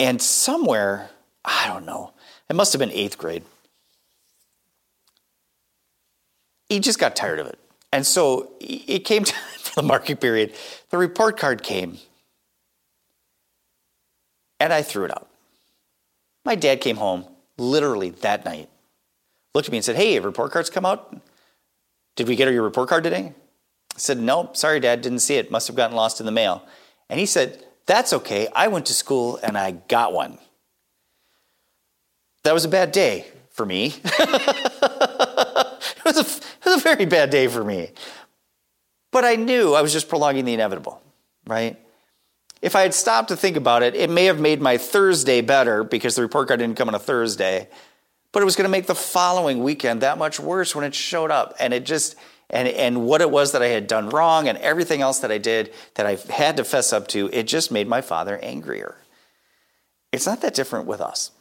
And 0.02 0.22
somewhere, 0.22 1.12
I 1.46 1.66
don't 1.68 1.86
know, 1.86 2.12
it 2.50 2.58
must 2.58 2.74
have 2.74 2.82
been 2.82 2.92
eighth 2.92 3.18
grade, 3.18 3.44
he 6.68 6.82
just 6.82 7.00
got 7.00 7.16
tired 7.16 7.40
of 7.40 7.48
it. 7.48 7.58
And 7.94 8.06
so 8.06 8.52
it 8.60 9.06
came 9.06 9.24
time 9.24 9.60
for 9.60 9.82
the 9.82 9.88
marking 9.88 10.18
period. 10.18 10.54
The 10.90 10.98
report 10.98 11.38
card 11.38 11.64
came, 11.64 12.00
and 14.60 14.74
I 14.74 14.82
threw 14.82 15.06
it 15.06 15.12
out. 15.12 15.30
My 16.44 16.56
dad 16.56 16.82
came 16.82 16.98
home 16.98 17.24
literally 17.58 18.10
that 18.10 18.44
night, 18.44 18.68
looked 19.54 19.70
at 19.70 19.72
me 19.72 19.78
and 19.78 19.86
said, 19.86 19.96
Hey, 19.96 20.16
have 20.16 20.26
report 20.26 20.52
cards 20.52 20.70
come 20.70 20.86
out? 20.86 21.18
Did 22.16 22.28
we 22.28 22.36
get 22.36 22.52
your 22.52 22.64
report 22.64 22.90
card 22.90 23.04
today? 23.04 23.34
I 23.94 23.98
said, 23.98 24.20
No, 24.20 24.50
sorry, 24.54 24.80
Dad, 24.80 25.02
didn't 25.02 25.20
see 25.20 25.36
it. 25.36 25.52
Must 25.52 25.68
have 25.68 25.76
gotten 25.76 25.96
lost 25.96 26.20
in 26.20 26.26
the 26.26 26.32
mail. 26.32 26.66
And 27.10 27.20
he 27.20 27.26
said, 27.26 27.64
that's 27.86 28.14
okay. 28.14 28.48
I 28.54 28.68
went 28.68 28.88
to 28.88 28.94
school 28.94 29.40
and 29.42 29.58
I 29.58 29.72
got 29.72 30.14
one. 30.14 30.38
That 32.44 32.54
was 32.54 32.66
a 32.66 32.70
bad 32.70 32.92
day 32.92 33.26
for 33.52 33.66
me. 33.66 33.96
it, 34.04 34.06
was 36.06 36.18
a, 36.18 36.22
it 36.22 36.66
was 36.66 36.76
a 36.78 36.80
very 36.80 37.06
bad 37.06 37.30
day 37.30 37.48
for 37.48 37.64
me. 37.64 37.92
But 39.12 39.24
I 39.24 39.36
knew 39.36 39.74
I 39.74 39.82
was 39.82 39.94
just 39.94 40.10
prolonging 40.10 40.46
the 40.46 40.54
inevitable, 40.54 41.02
right? 41.48 41.80
If 42.62 42.76
I 42.76 42.82
had 42.82 42.94
stopped 42.94 43.30
to 43.30 43.38
think 43.38 43.56
about 43.56 43.84
it, 43.84 43.96
it 43.96 44.10
may 44.10 44.26
have 44.26 44.40
made 44.40 44.62
my 44.62 44.78
Thursday 44.78 45.42
better 45.42 45.84
because 45.84 46.16
the 46.16 46.22
report 46.22 46.48
card 46.48 46.60
didn't 46.60 46.78
come 46.78 46.88
on 46.88 46.96
a 46.96 47.00
Thursday, 47.00 47.70
but 48.36 48.42
it 48.42 48.44
was 48.44 48.58
going 48.58 48.66
to 48.66 48.70
make 48.70 48.86
the 48.86 48.94
following 48.94 49.64
weekend 49.64 50.02
that 50.02 50.18
much 50.18 50.42
worse 50.42 50.76
when 50.76 50.84
it 50.84 50.94
showed 50.94 51.32
up. 51.32 51.56
And 51.58 51.74
it 51.74 51.86
just, 51.86 52.18
and, 52.50 52.68
and 52.68 53.06
what 53.06 53.22
it 53.22 53.32
was 53.32 53.54
that 53.54 53.62
I 53.62 53.68
had 53.68 53.88
done 53.88 54.10
wrong 54.10 54.50
and 54.50 54.58
everything 54.58 55.02
else 55.02 55.20
that 55.20 55.32
I 55.32 55.38
did 55.38 55.74
that 55.94 56.06
I 56.06 56.18
had 56.30 56.58
to 56.58 56.66
fess 56.66 56.92
up 56.92 57.08
to, 57.08 57.30
it 57.32 57.44
just 57.44 57.72
made 57.72 57.88
my 57.88 58.02
father 58.02 58.38
angrier. 58.44 58.98
It's 60.12 60.26
not 60.26 60.42
that 60.42 60.54
different 60.54 60.86
with 60.86 61.00
us. 61.00 61.32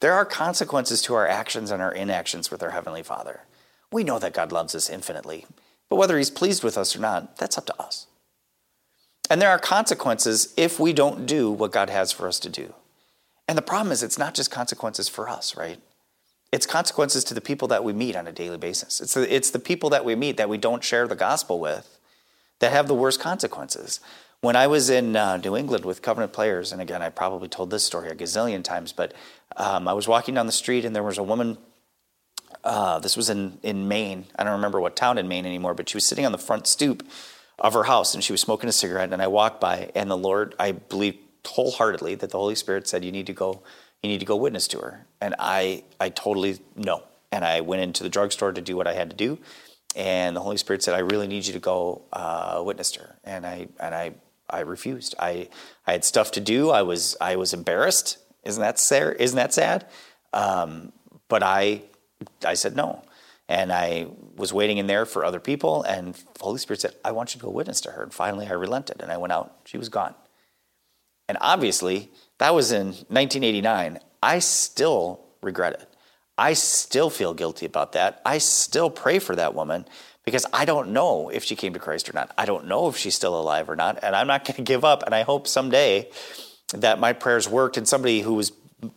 There 0.00 0.14
are 0.14 0.24
consequences 0.24 1.02
to 1.02 1.12
our 1.12 1.28
actions 1.28 1.70
and 1.70 1.82
our 1.82 1.92
inactions 1.92 2.50
with 2.50 2.62
our 2.62 2.70
Heavenly 2.70 3.02
Father. 3.02 3.42
We 3.92 4.02
know 4.02 4.18
that 4.18 4.32
God 4.32 4.52
loves 4.52 4.74
us 4.74 4.88
infinitely, 4.88 5.44
but 5.90 5.96
whether 5.96 6.16
He's 6.16 6.30
pleased 6.30 6.64
with 6.64 6.78
us 6.78 6.96
or 6.96 7.00
not, 7.00 7.36
that's 7.36 7.58
up 7.58 7.66
to 7.66 7.78
us. 7.78 8.06
And 9.28 9.42
there 9.42 9.50
are 9.50 9.58
consequences 9.58 10.54
if 10.56 10.80
we 10.80 10.94
don't 10.94 11.26
do 11.26 11.50
what 11.50 11.72
God 11.72 11.90
has 11.90 12.10
for 12.10 12.26
us 12.26 12.40
to 12.40 12.48
do. 12.48 12.72
And 13.46 13.58
the 13.58 13.60
problem 13.60 13.92
is, 13.92 14.02
it's 14.02 14.16
not 14.16 14.32
just 14.32 14.50
consequences 14.50 15.10
for 15.10 15.28
us, 15.28 15.54
right? 15.58 15.78
It's 16.52 16.66
consequences 16.66 17.24
to 17.24 17.34
the 17.34 17.40
people 17.40 17.68
that 17.68 17.84
we 17.84 17.92
meet 17.92 18.16
on 18.16 18.26
a 18.26 18.32
daily 18.32 18.58
basis. 18.58 19.00
It's 19.00 19.14
the, 19.14 19.34
it's 19.34 19.50
the 19.50 19.58
people 19.58 19.90
that 19.90 20.04
we 20.04 20.14
meet 20.14 20.36
that 20.36 20.48
we 20.48 20.58
don't 20.58 20.82
share 20.82 21.08
the 21.08 21.16
gospel 21.16 21.58
with 21.58 21.98
that 22.60 22.72
have 22.72 22.88
the 22.88 22.94
worst 22.94 23.20
consequences. 23.20 24.00
When 24.40 24.54
I 24.54 24.66
was 24.66 24.90
in 24.90 25.16
uh, 25.16 25.38
New 25.38 25.56
England 25.56 25.84
with 25.84 26.02
Covenant 26.02 26.32
Players, 26.32 26.72
and 26.72 26.80
again, 26.80 27.02
I 27.02 27.08
probably 27.08 27.48
told 27.48 27.70
this 27.70 27.84
story 27.84 28.08
a 28.10 28.14
gazillion 28.14 28.62
times, 28.62 28.92
but 28.92 29.12
um, 29.56 29.88
I 29.88 29.92
was 29.92 30.06
walking 30.06 30.34
down 30.34 30.46
the 30.46 30.52
street 30.52 30.84
and 30.84 30.94
there 30.94 31.02
was 31.02 31.18
a 31.18 31.22
woman. 31.22 31.58
Uh, 32.62 32.98
this 33.00 33.16
was 33.16 33.28
in, 33.28 33.58
in 33.62 33.88
Maine. 33.88 34.26
I 34.36 34.44
don't 34.44 34.52
remember 34.52 34.80
what 34.80 34.94
town 34.94 35.18
in 35.18 35.26
Maine 35.26 35.46
anymore, 35.46 35.74
but 35.74 35.88
she 35.88 35.96
was 35.96 36.04
sitting 36.04 36.26
on 36.26 36.32
the 36.32 36.38
front 36.38 36.66
stoop 36.66 37.06
of 37.58 37.74
her 37.74 37.84
house 37.84 38.14
and 38.14 38.22
she 38.22 38.32
was 38.32 38.40
smoking 38.40 38.68
a 38.68 38.72
cigarette. 38.72 39.12
And 39.12 39.22
I 39.22 39.26
walked 39.26 39.60
by, 39.60 39.90
and 39.94 40.10
the 40.10 40.16
Lord, 40.16 40.54
I 40.58 40.72
believe 40.72 41.18
wholeheartedly 41.46 42.16
that 42.16 42.30
the 42.30 42.38
Holy 42.38 42.54
Spirit 42.54 42.86
said, 42.86 43.04
You 43.04 43.12
need 43.12 43.26
to 43.26 43.32
go 43.32 43.62
you 44.06 44.12
need 44.12 44.20
to 44.20 44.26
go 44.26 44.36
witness 44.36 44.68
to 44.68 44.78
her. 44.78 45.06
And 45.20 45.34
I, 45.38 45.84
I 46.00 46.10
totally 46.10 46.58
no. 46.74 47.02
And 47.32 47.44
I 47.44 47.60
went 47.60 47.82
into 47.82 48.02
the 48.02 48.08
drugstore 48.08 48.52
to 48.52 48.60
do 48.60 48.76
what 48.76 48.86
I 48.86 48.94
had 48.94 49.10
to 49.10 49.16
do. 49.16 49.38
And 49.94 50.36
the 50.36 50.40
Holy 50.40 50.56
Spirit 50.56 50.82
said, 50.82 50.94
I 50.94 51.00
really 51.00 51.26
need 51.26 51.46
you 51.46 51.52
to 51.54 51.58
go 51.58 52.02
uh, 52.12 52.62
witness 52.64 52.90
to 52.92 53.00
her. 53.00 53.16
And 53.24 53.46
I, 53.46 53.68
and 53.80 53.94
I, 53.94 54.14
I 54.48 54.60
refused. 54.60 55.14
I, 55.18 55.48
I 55.86 55.92
had 55.92 56.04
stuff 56.04 56.30
to 56.32 56.40
do. 56.40 56.70
I 56.70 56.82
was, 56.82 57.16
I 57.20 57.36
was 57.36 57.52
embarrassed. 57.52 58.18
Isn't 58.44 58.60
that 58.60 58.78
sad? 58.78 59.16
Isn't 59.18 59.36
that 59.36 59.54
sad? 59.54 59.86
Um, 60.32 60.92
but 61.28 61.42
I, 61.42 61.82
I 62.44 62.54
said 62.54 62.76
no. 62.76 63.02
And 63.48 63.72
I 63.72 64.08
was 64.36 64.52
waiting 64.52 64.78
in 64.78 64.86
there 64.86 65.06
for 65.06 65.24
other 65.24 65.40
people. 65.40 65.82
And 65.82 66.20
Holy 66.40 66.58
Spirit 66.58 66.80
said, 66.80 66.94
I 67.04 67.12
want 67.12 67.34
you 67.34 67.40
to 67.40 67.46
go 67.46 67.50
witness 67.50 67.80
to 67.82 67.92
her. 67.92 68.02
And 68.02 68.12
finally 68.12 68.46
I 68.46 68.52
relented 68.52 69.00
and 69.00 69.10
I 69.10 69.16
went 69.16 69.32
out. 69.32 69.56
She 69.64 69.78
was 69.78 69.88
gone. 69.88 70.14
And 71.28 71.38
obviously, 71.40 72.10
that 72.38 72.54
was 72.54 72.72
in 72.72 72.86
1989. 72.86 73.98
I 74.22 74.38
still 74.38 75.20
regret 75.42 75.74
it. 75.74 75.88
I 76.38 76.52
still 76.52 77.10
feel 77.10 77.34
guilty 77.34 77.66
about 77.66 77.92
that. 77.92 78.20
I 78.24 78.38
still 78.38 78.90
pray 78.90 79.18
for 79.18 79.34
that 79.36 79.54
woman 79.54 79.86
because 80.24 80.44
I 80.52 80.64
don't 80.64 80.90
know 80.90 81.30
if 81.30 81.44
she 81.44 81.56
came 81.56 81.72
to 81.72 81.78
Christ 81.78 82.10
or 82.10 82.12
not. 82.12 82.32
I 82.36 82.44
don't 82.44 82.66
know 82.66 82.88
if 82.88 82.96
she's 82.96 83.14
still 83.14 83.38
alive 83.38 83.70
or 83.70 83.76
not. 83.76 84.00
And 84.02 84.14
I'm 84.14 84.26
not 84.26 84.44
going 84.46 84.56
to 84.56 84.62
give 84.62 84.84
up. 84.84 85.02
And 85.04 85.14
I 85.14 85.22
hope 85.22 85.48
someday 85.48 86.10
that 86.74 86.98
my 86.98 87.12
prayers 87.12 87.48
worked 87.48 87.76
and 87.76 87.88
somebody 87.88 88.20
who 88.20 88.34
was 88.34 88.52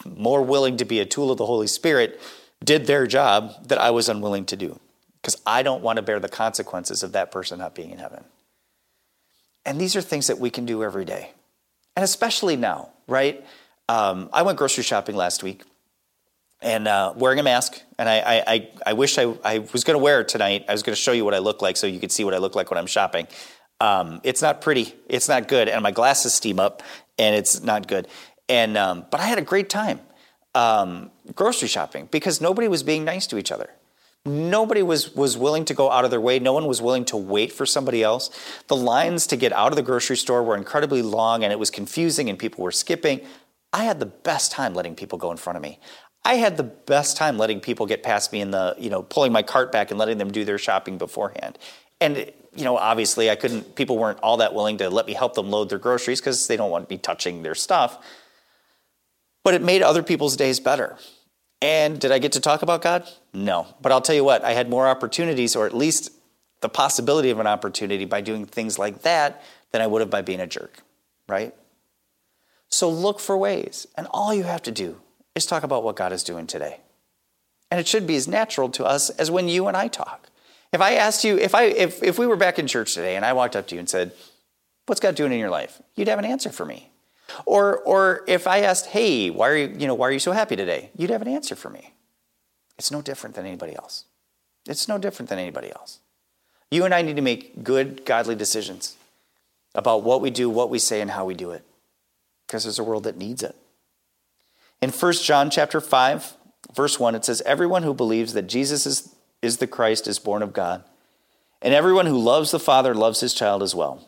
more 0.06 0.42
willing 0.42 0.78
to 0.78 0.86
be 0.86 1.00
a 1.00 1.06
tool 1.06 1.32
of 1.32 1.38
the 1.38 1.46
Holy 1.46 1.68
Spirit 1.68 2.20
did 2.64 2.88
their 2.88 3.08
job 3.08 3.68
that 3.68 3.78
I 3.78 3.92
was 3.92 4.10
unwilling 4.10 4.46
to 4.46 4.58
do. 4.58 4.80
Because 5.22 5.42
I 5.46 5.64
don't 5.64 5.84
want 5.84 5.98
to 5.98 6.02
bear 6.02 6.20
the 6.20 6.30
consequences 6.30 7.04
of 7.04 7.14
that 7.14 7.32
person 7.32 7.60
not 7.60 7.76
being 7.76 7.92
in 7.92 8.00
heaven. 8.00 8.24
And 9.66 9.80
these 9.80 9.96
are 9.96 10.02
things 10.02 10.28
that 10.28 10.40
we 10.40 10.50
can 10.50 10.66
do 10.66 10.84
every 10.84 11.06
day 11.06 11.32
and 12.00 12.06
especially 12.06 12.56
now, 12.56 12.92
right? 13.08 13.46
Um, 13.90 14.30
I 14.32 14.44
went 14.44 14.58
grocery 14.58 14.86
shopping 14.86 15.18
last 15.18 15.44
week 15.44 15.64
and 16.62 16.88
uh, 16.88 17.12
wearing 17.14 17.40
a 17.40 17.44
mask. 17.44 17.82
And 17.98 18.08
I, 18.08 18.42
I, 18.48 18.70
I 18.86 18.94
wish 18.94 19.18
I, 19.18 19.24
I 19.44 19.60
was 19.74 19.84
going 19.84 20.00
to 20.00 20.02
wear 20.02 20.22
it 20.22 20.30
tonight. 20.30 20.64
I 20.70 20.72
was 20.72 20.82
going 20.82 20.96
to 20.96 21.02
show 21.02 21.12
you 21.12 21.26
what 21.26 21.34
I 21.34 21.40
look 21.40 21.62
like 21.62 21.76
so 21.76 21.88
you 21.88 22.00
could 22.00 22.14
see 22.14 22.24
what 22.24 22.34
I 22.34 22.38
look 22.38 22.56
like 22.56 22.72
when 22.72 22.78
I'm 22.78 22.88
shopping. 22.88 23.28
Um, 23.82 24.22
it's 24.24 24.42
not 24.42 24.62
pretty. 24.62 24.96
It's 25.10 25.28
not 25.28 25.50
good. 25.50 25.68
And 25.68 25.84
my 25.84 25.92
glasses 25.92 26.34
steam 26.34 26.58
up 26.58 26.84
and 27.18 27.36
it's 27.36 27.62
not 27.64 27.90
good. 27.90 28.08
And, 28.48 28.78
um, 28.78 29.06
but 29.12 29.20
I 29.20 29.26
had 29.26 29.38
a 29.38 29.42
great 29.42 29.70
time 29.70 30.00
um, 30.56 31.12
grocery 31.36 31.68
shopping 31.68 32.08
because 32.10 32.40
nobody 32.40 32.70
was 32.70 32.82
being 32.82 33.04
nice 33.04 33.28
to 33.28 33.38
each 33.38 33.52
other. 33.52 33.72
Nobody 34.30 34.84
was, 34.84 35.16
was 35.16 35.38
willing 35.38 35.66
to 35.66 35.74
go 35.74 35.90
out 35.90 36.06
of 36.06 36.12
their 36.12 36.22
way. 36.22 36.40
No 36.40 36.54
one 36.54 36.68
was 36.68 36.82
willing 36.82 37.06
to 37.06 37.18
wait 37.18 37.52
for 37.52 37.66
somebody 37.66 38.04
else. 38.04 38.30
The 38.68 38.76
lines 38.76 39.26
to 39.28 39.36
get 39.36 39.52
out 39.52 39.72
of 39.72 39.76
the 39.76 39.82
grocery 39.82 40.18
store 40.18 40.44
were 40.44 40.56
incredibly 40.56 41.02
long 41.02 41.44
and 41.44 41.52
it 41.52 41.58
was 41.58 41.72
confusing 41.72 42.30
and 42.30 42.38
people 42.38 42.64
were 42.64 42.72
skipping. 42.72 43.22
I 43.74 43.86
had 43.86 44.00
the 44.00 44.06
best 44.06 44.52
time 44.52 44.74
letting 44.74 44.96
people 44.96 45.18
go 45.18 45.32
in 45.32 45.38
front 45.38 45.58
of 45.58 45.64
me. 45.64 45.80
I 46.24 46.36
had 46.36 46.58
the 46.58 46.64
best 46.64 47.18
time 47.18 47.38
letting 47.38 47.60
people 47.60 47.86
get 47.86 48.04
past 48.04 48.32
me 48.32 48.42
in 48.42 48.52
the, 48.52 48.76
you 48.78 48.90
know, 48.90 49.02
pulling 49.02 49.32
my 49.32 49.42
cart 49.42 49.72
back 49.72 49.90
and 49.90 50.00
letting 50.00 50.18
them 50.18 50.32
do 50.32 50.46
their 50.46 50.58
shopping 50.58 50.98
beforehand. 50.98 51.58
And, 52.02 52.32
you 52.56 52.64
know, 52.64 52.78
obviously 52.78 53.30
I 53.30 53.36
couldn't, 53.36 53.76
people 53.76 53.98
weren't 53.98 54.20
all 54.20 54.38
that 54.38 54.54
willing 54.54 54.78
to 54.78 54.90
let 54.90 55.08
me 55.08 55.14
help 55.14 55.34
them 55.34 55.50
load 55.50 55.70
their 55.70 55.80
groceries 55.80 56.20
because 56.20 56.48
they 56.48 56.58
don't 56.58 56.72
want 56.72 56.86
to 56.86 56.90
be 56.90 56.98
touching 56.98 57.42
their 57.42 57.56
stuff. 57.56 57.98
But 59.44 59.54
it 59.54 59.62
made 59.62 59.82
other 59.82 60.04
people's 60.04 60.36
days 60.36 60.60
better. 60.60 60.98
And 61.62 62.00
did 62.00 62.12
I 62.12 62.20
get 62.20 62.34
to 62.34 62.40
talk 62.40 62.62
about 62.62 62.82
God? 62.82 63.08
No. 63.34 63.68
But 63.82 63.92
I'll 63.92 64.02
tell 64.02 64.16
you 64.16 64.24
what, 64.24 64.44
I 64.44 64.54
had 64.54 64.70
more 64.70 64.88
opportunities, 64.88 65.56
or 65.56 65.66
at 65.66 65.76
least 65.76 66.12
the 66.62 66.70
possibility 66.70 67.30
of 67.30 67.40
an 67.40 67.48
opportunity 67.48 68.06
by 68.06 68.22
doing 68.22 68.46
things 68.46 68.80
like 68.80 69.02
that 69.02 69.44
than 69.72 69.82
I 69.82 69.88
would 69.88 70.02
have 70.02 70.10
by 70.10 70.22
being 70.22 70.40
a 70.40 70.48
jerk, 70.48 70.82
right? 71.28 71.54
So 72.70 72.90
look 72.90 73.20
for 73.20 73.38
ways. 73.38 73.88
And 73.96 74.08
all 74.12 74.34
you 74.34 74.44
have 74.44 74.62
to 74.64 74.72
do 74.72 75.02
is 75.36 75.46
talk 75.46 75.64
about 75.64 75.84
what 75.84 75.96
God 75.96 76.14
is 76.14 76.24
doing 76.24 76.48
today. 76.48 76.80
And 77.72 77.80
it 77.80 77.88
should 77.88 78.08
be 78.08 78.16
as 78.16 78.28
natural 78.28 78.70
to 78.70 78.86
us 78.86 79.10
as 79.12 79.30
when 79.30 79.48
you 79.48 79.68
and 79.68 79.78
I 79.78 79.88
talk. 79.88 80.30
If 80.72 80.82
I 80.82 80.94
asked 80.94 81.24
you, 81.24 81.38
if 81.38 81.56
I 81.56 81.64
if, 81.64 82.04
if 82.04 82.20
we 82.20 82.28
were 82.28 82.36
back 82.36 82.60
in 82.60 82.68
church 82.68 82.94
today 82.94 83.16
and 83.16 83.26
I 83.26 83.34
walked 83.34 83.56
up 83.56 83.68
to 83.68 83.76
you 83.76 83.80
and 83.80 83.90
said, 83.90 84.12
What's 84.86 85.02
God 85.02 85.14
doing 85.16 85.32
in 85.32 85.40
your 85.40 85.52
life? 85.52 85.82
You'd 85.96 86.08
have 86.08 86.18
an 86.18 86.26
answer 86.26 86.52
for 86.52 86.66
me. 86.66 86.89
Or, 87.46 87.78
or 87.80 88.24
if 88.28 88.48
I 88.48 88.60
asked, 88.60 88.88
hey, 88.88 89.30
why 89.30 89.50
are, 89.50 89.58
you, 89.58 89.76
you 89.78 89.88
know, 89.88 89.94
why 89.94 90.08
are 90.08 90.12
you 90.12 90.20
so 90.20 90.32
happy 90.32 90.56
today? 90.56 90.90
You'd 90.98 91.10
have 91.10 91.22
an 91.22 91.28
answer 91.28 91.56
for 91.56 91.70
me. 91.70 91.94
It's 92.78 92.92
no 92.92 93.02
different 93.02 93.36
than 93.36 93.46
anybody 93.46 93.76
else. 93.76 94.06
It's 94.66 94.88
no 94.88 94.98
different 94.98 95.30
than 95.30 95.40
anybody 95.40 95.72
else. 95.72 96.00
You 96.72 96.86
and 96.86 96.94
I 96.94 97.02
need 97.02 97.16
to 97.16 97.22
make 97.22 97.64
good, 97.64 98.06
godly 98.06 98.36
decisions 98.36 98.96
about 99.76 100.04
what 100.04 100.22
we 100.22 100.30
do, 100.30 100.50
what 100.50 100.70
we 100.70 100.80
say, 100.80 101.02
and 101.02 101.12
how 101.12 101.26
we 101.26 101.34
do 101.34 101.52
it. 101.52 101.64
Because 102.46 102.64
there's 102.64 102.80
a 102.80 102.84
world 102.84 103.04
that 103.04 103.18
needs 103.18 103.44
it. 103.44 103.56
In 104.82 104.92
1 104.92 105.14
John 105.14 105.50
chapter 105.50 105.82
5, 105.82 106.34
verse 106.74 107.00
1, 107.00 107.16
it 107.16 107.26
says, 107.26 107.42
Everyone 107.46 107.84
who 107.84 107.94
believes 107.94 108.34
that 108.34 108.48
Jesus 108.48 108.86
is, 108.86 109.14
is 109.42 109.58
the 109.58 109.68
Christ 109.68 110.08
is 110.08 110.20
born 110.20 110.42
of 110.42 110.54
God, 110.54 110.84
and 111.62 111.74
everyone 111.74 112.06
who 112.06 112.18
loves 112.18 112.52
the 112.52 112.60
Father 112.60 112.96
loves 112.96 113.20
his 113.20 113.34
child 113.34 113.62
as 113.62 113.76
well. 113.76 114.08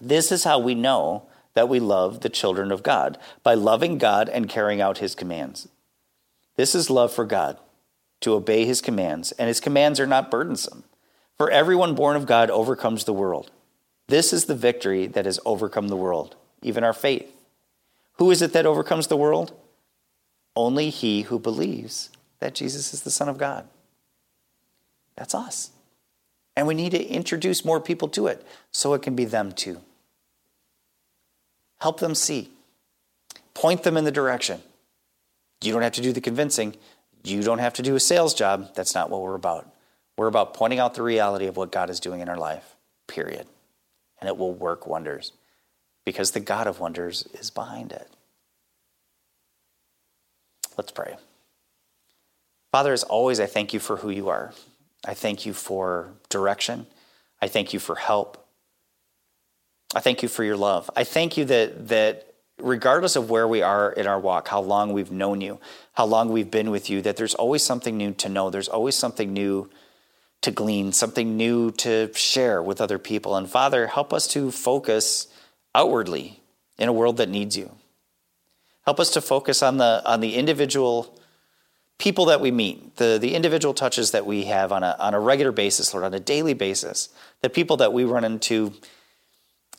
This 0.00 0.30
is 0.32 0.44
how 0.44 0.58
we 0.58 0.74
know 0.74 1.26
that 1.54 1.68
we 1.68 1.80
love 1.80 2.20
the 2.20 2.28
children 2.28 2.72
of 2.72 2.82
God 2.82 3.18
by 3.42 3.54
loving 3.54 3.98
God 3.98 4.28
and 4.28 4.48
carrying 4.48 4.80
out 4.80 4.98
his 4.98 5.14
commands. 5.14 5.68
This 6.56 6.74
is 6.74 6.90
love 6.90 7.12
for 7.12 7.24
God, 7.24 7.58
to 8.20 8.34
obey 8.34 8.64
his 8.64 8.80
commands, 8.80 9.32
and 9.32 9.48
his 9.48 9.60
commands 9.60 9.98
are 10.00 10.06
not 10.06 10.30
burdensome. 10.30 10.84
For 11.38 11.50
everyone 11.50 11.94
born 11.94 12.16
of 12.16 12.26
God 12.26 12.50
overcomes 12.50 13.04
the 13.04 13.12
world. 13.12 13.50
This 14.08 14.32
is 14.32 14.44
the 14.44 14.54
victory 14.54 15.06
that 15.06 15.24
has 15.24 15.40
overcome 15.44 15.88
the 15.88 15.96
world, 15.96 16.36
even 16.62 16.84
our 16.84 16.92
faith. 16.92 17.30
Who 18.14 18.30
is 18.30 18.42
it 18.42 18.52
that 18.52 18.66
overcomes 18.66 19.06
the 19.06 19.16
world? 19.16 19.52
Only 20.54 20.90
he 20.90 21.22
who 21.22 21.38
believes 21.38 22.10
that 22.40 22.54
Jesus 22.54 22.92
is 22.92 23.02
the 23.02 23.10
Son 23.10 23.28
of 23.28 23.38
God. 23.38 23.66
That's 25.16 25.34
us. 25.34 25.70
And 26.56 26.66
we 26.66 26.74
need 26.74 26.90
to 26.90 27.02
introduce 27.02 27.64
more 27.64 27.80
people 27.80 28.08
to 28.08 28.26
it 28.26 28.46
so 28.70 28.92
it 28.92 29.02
can 29.02 29.16
be 29.16 29.24
them 29.24 29.52
too. 29.52 29.80
Help 31.82 31.98
them 31.98 32.14
see. 32.14 32.48
Point 33.54 33.82
them 33.82 33.96
in 33.96 34.04
the 34.04 34.12
direction. 34.12 34.60
You 35.60 35.72
don't 35.72 35.82
have 35.82 35.94
to 35.94 36.00
do 36.00 36.12
the 36.12 36.20
convincing. 36.20 36.76
You 37.24 37.42
don't 37.42 37.58
have 37.58 37.74
to 37.74 37.82
do 37.82 37.96
a 37.96 38.00
sales 38.00 38.34
job. 38.34 38.72
That's 38.76 38.94
not 38.94 39.10
what 39.10 39.20
we're 39.20 39.34
about. 39.34 39.68
We're 40.16 40.28
about 40.28 40.54
pointing 40.54 40.78
out 40.78 40.94
the 40.94 41.02
reality 41.02 41.46
of 41.46 41.56
what 41.56 41.72
God 41.72 41.90
is 41.90 41.98
doing 41.98 42.20
in 42.20 42.28
our 42.28 42.36
life, 42.36 42.76
period. 43.08 43.48
And 44.20 44.28
it 44.28 44.36
will 44.36 44.54
work 44.54 44.86
wonders 44.86 45.32
because 46.04 46.30
the 46.30 46.38
God 46.38 46.68
of 46.68 46.78
wonders 46.78 47.26
is 47.34 47.50
behind 47.50 47.90
it. 47.90 48.08
Let's 50.78 50.92
pray. 50.92 51.16
Father, 52.70 52.92
as 52.92 53.02
always, 53.02 53.40
I 53.40 53.46
thank 53.46 53.74
you 53.74 53.80
for 53.80 53.96
who 53.96 54.10
you 54.10 54.28
are. 54.28 54.52
I 55.04 55.14
thank 55.14 55.44
you 55.46 55.52
for 55.52 56.12
direction. 56.28 56.86
I 57.40 57.48
thank 57.48 57.72
you 57.72 57.80
for 57.80 57.96
help. 57.96 58.41
I 59.94 60.00
thank 60.00 60.22
you 60.22 60.28
for 60.28 60.44
your 60.44 60.56
love. 60.56 60.90
I 60.96 61.04
thank 61.04 61.36
you 61.36 61.44
that 61.46 61.88
that 61.88 62.34
regardless 62.58 63.16
of 63.16 63.28
where 63.30 63.46
we 63.46 63.62
are 63.62 63.92
in 63.92 64.06
our 64.06 64.18
walk, 64.18 64.48
how 64.48 64.60
long 64.60 64.92
we've 64.92 65.10
known 65.10 65.40
you, 65.40 65.58
how 65.94 66.04
long 66.04 66.30
we've 66.30 66.50
been 66.50 66.70
with 66.70 66.88
you, 66.88 67.02
that 67.02 67.16
there's 67.16 67.34
always 67.34 67.62
something 67.62 67.96
new 67.96 68.12
to 68.12 68.28
know. 68.28 68.50
There's 68.50 68.68
always 68.68 68.94
something 68.94 69.32
new 69.32 69.68
to 70.42 70.50
glean, 70.50 70.92
something 70.92 71.36
new 71.36 71.70
to 71.72 72.12
share 72.14 72.62
with 72.62 72.80
other 72.80 72.98
people. 72.98 73.36
And 73.36 73.48
Father, 73.48 73.88
help 73.88 74.12
us 74.12 74.26
to 74.28 74.50
focus 74.50 75.26
outwardly 75.74 76.40
in 76.78 76.88
a 76.88 76.92
world 76.92 77.16
that 77.18 77.28
needs 77.28 77.56
you. 77.56 77.72
Help 78.84 78.98
us 78.98 79.10
to 79.10 79.20
focus 79.20 79.62
on 79.62 79.76
the 79.76 80.02
on 80.04 80.20
the 80.20 80.34
individual 80.34 81.16
people 81.98 82.24
that 82.24 82.40
we 82.40 82.50
meet, 82.50 82.96
the, 82.96 83.16
the 83.20 83.34
individual 83.34 83.72
touches 83.72 84.10
that 84.10 84.26
we 84.26 84.44
have 84.44 84.72
on 84.72 84.82
a, 84.82 84.96
on 84.98 85.14
a 85.14 85.20
regular 85.20 85.52
basis, 85.52 85.94
Lord, 85.94 86.04
on 86.04 86.12
a 86.12 86.18
daily 86.18 86.52
basis, 86.52 87.10
the 87.42 87.48
people 87.48 87.76
that 87.76 87.92
we 87.92 88.02
run 88.02 88.24
into 88.24 88.72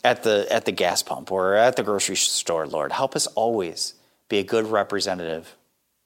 at 0.03 0.23
the, 0.23 0.47
at 0.51 0.65
the 0.65 0.71
gas 0.71 1.01
pump 1.01 1.31
or 1.31 1.55
at 1.55 1.75
the 1.75 1.83
grocery 1.83 2.15
store, 2.15 2.67
Lord, 2.67 2.91
help 2.91 3.15
us 3.15 3.27
always 3.27 3.93
be 4.29 4.39
a 4.39 4.43
good 4.43 4.67
representative 4.67 5.55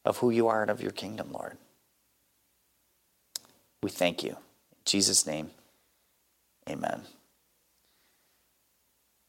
of 0.05 0.17
who 0.17 0.29
you 0.29 0.47
are 0.47 0.61
and 0.61 0.71
of 0.71 0.81
your 0.81 0.91
kingdom, 0.91 1.31
Lord. 1.31 1.57
We 3.81 3.89
thank 3.89 4.23
you. 4.23 4.31
In 4.31 4.85
Jesus' 4.85 5.25
name, 5.25 5.51
amen. 6.69 7.01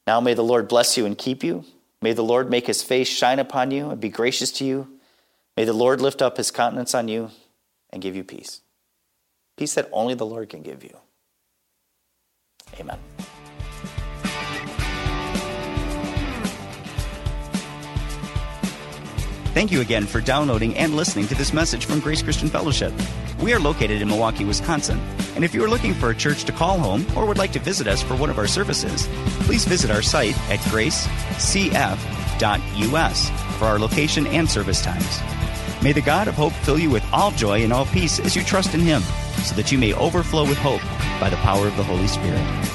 Now 0.07 0.19
may 0.19 0.33
the 0.33 0.43
Lord 0.43 0.67
bless 0.67 0.97
you 0.97 1.05
and 1.05 1.17
keep 1.17 1.43
you. 1.43 1.65
May 2.01 2.13
the 2.13 2.23
Lord 2.23 2.49
make 2.49 2.67
his 2.67 2.81
face 2.81 3.07
shine 3.07 3.39
upon 3.39 3.71
you 3.71 3.89
and 3.89 3.99
be 3.99 4.09
gracious 4.09 4.51
to 4.53 4.65
you. 4.65 4.87
May 5.57 5.65
the 5.65 5.73
Lord 5.73 6.01
lift 6.01 6.21
up 6.21 6.37
his 6.37 6.51
countenance 6.51 6.95
on 6.95 7.07
you 7.07 7.31
and 7.91 8.01
give 8.01 8.15
you 8.15 8.23
peace. 8.23 8.61
Peace 9.57 9.73
that 9.73 9.89
only 9.91 10.13
the 10.13 10.25
Lord 10.25 10.49
can 10.49 10.61
give 10.61 10.83
you. 10.83 10.97
Amen. 12.79 12.97
Thank 19.59 19.73
you 19.73 19.81
again 19.81 20.07
for 20.07 20.21
downloading 20.21 20.77
and 20.77 20.95
listening 20.95 21.27
to 21.27 21.35
this 21.35 21.51
message 21.51 21.83
from 21.83 21.99
Grace 21.99 22.21
Christian 22.21 22.47
Fellowship. 22.47 22.93
We 23.41 23.51
are 23.53 23.59
located 23.59 24.01
in 24.01 24.07
Milwaukee, 24.07 24.45
Wisconsin. 24.45 24.97
And 25.35 25.43
if 25.43 25.53
you 25.53 25.61
are 25.65 25.67
looking 25.67 25.93
for 25.93 26.11
a 26.11 26.15
church 26.15 26.45
to 26.45 26.53
call 26.53 26.79
home 26.79 27.05
or 27.13 27.25
would 27.25 27.37
like 27.37 27.51
to 27.51 27.59
visit 27.59 27.85
us 27.85 28.01
for 28.01 28.15
one 28.15 28.29
of 28.29 28.37
our 28.37 28.47
services, 28.47 29.09
please 29.41 29.65
visit 29.65 29.91
our 29.91 30.01
site 30.01 30.37
at 30.49 30.59
gracecf.us 30.59 31.19
for 33.59 33.65
our 33.65 33.79
location 33.79 34.27
and 34.27 34.49
service 34.49 34.81
times. 34.81 35.19
May 35.83 35.91
the 35.91 35.99
God 35.99 36.29
of 36.29 36.35
hope 36.35 36.53
fill 36.53 36.79
you 36.79 36.89
with 36.89 37.03
all 37.11 37.31
joy 37.31 37.61
and 37.61 37.73
all 37.73 37.85
peace 37.87 38.17
as 38.21 38.37
you 38.37 38.45
trust 38.45 38.73
in 38.73 38.79
him, 38.79 39.01
so 39.43 39.55
that 39.55 39.73
you 39.73 39.77
may 39.77 39.93
overflow 39.93 40.47
with 40.47 40.57
hope 40.57 40.83
by 41.19 41.29
the 41.29 41.35
power 41.35 41.67
of 41.67 41.75
the 41.75 41.83
Holy 41.83 42.07
Spirit. 42.07 42.68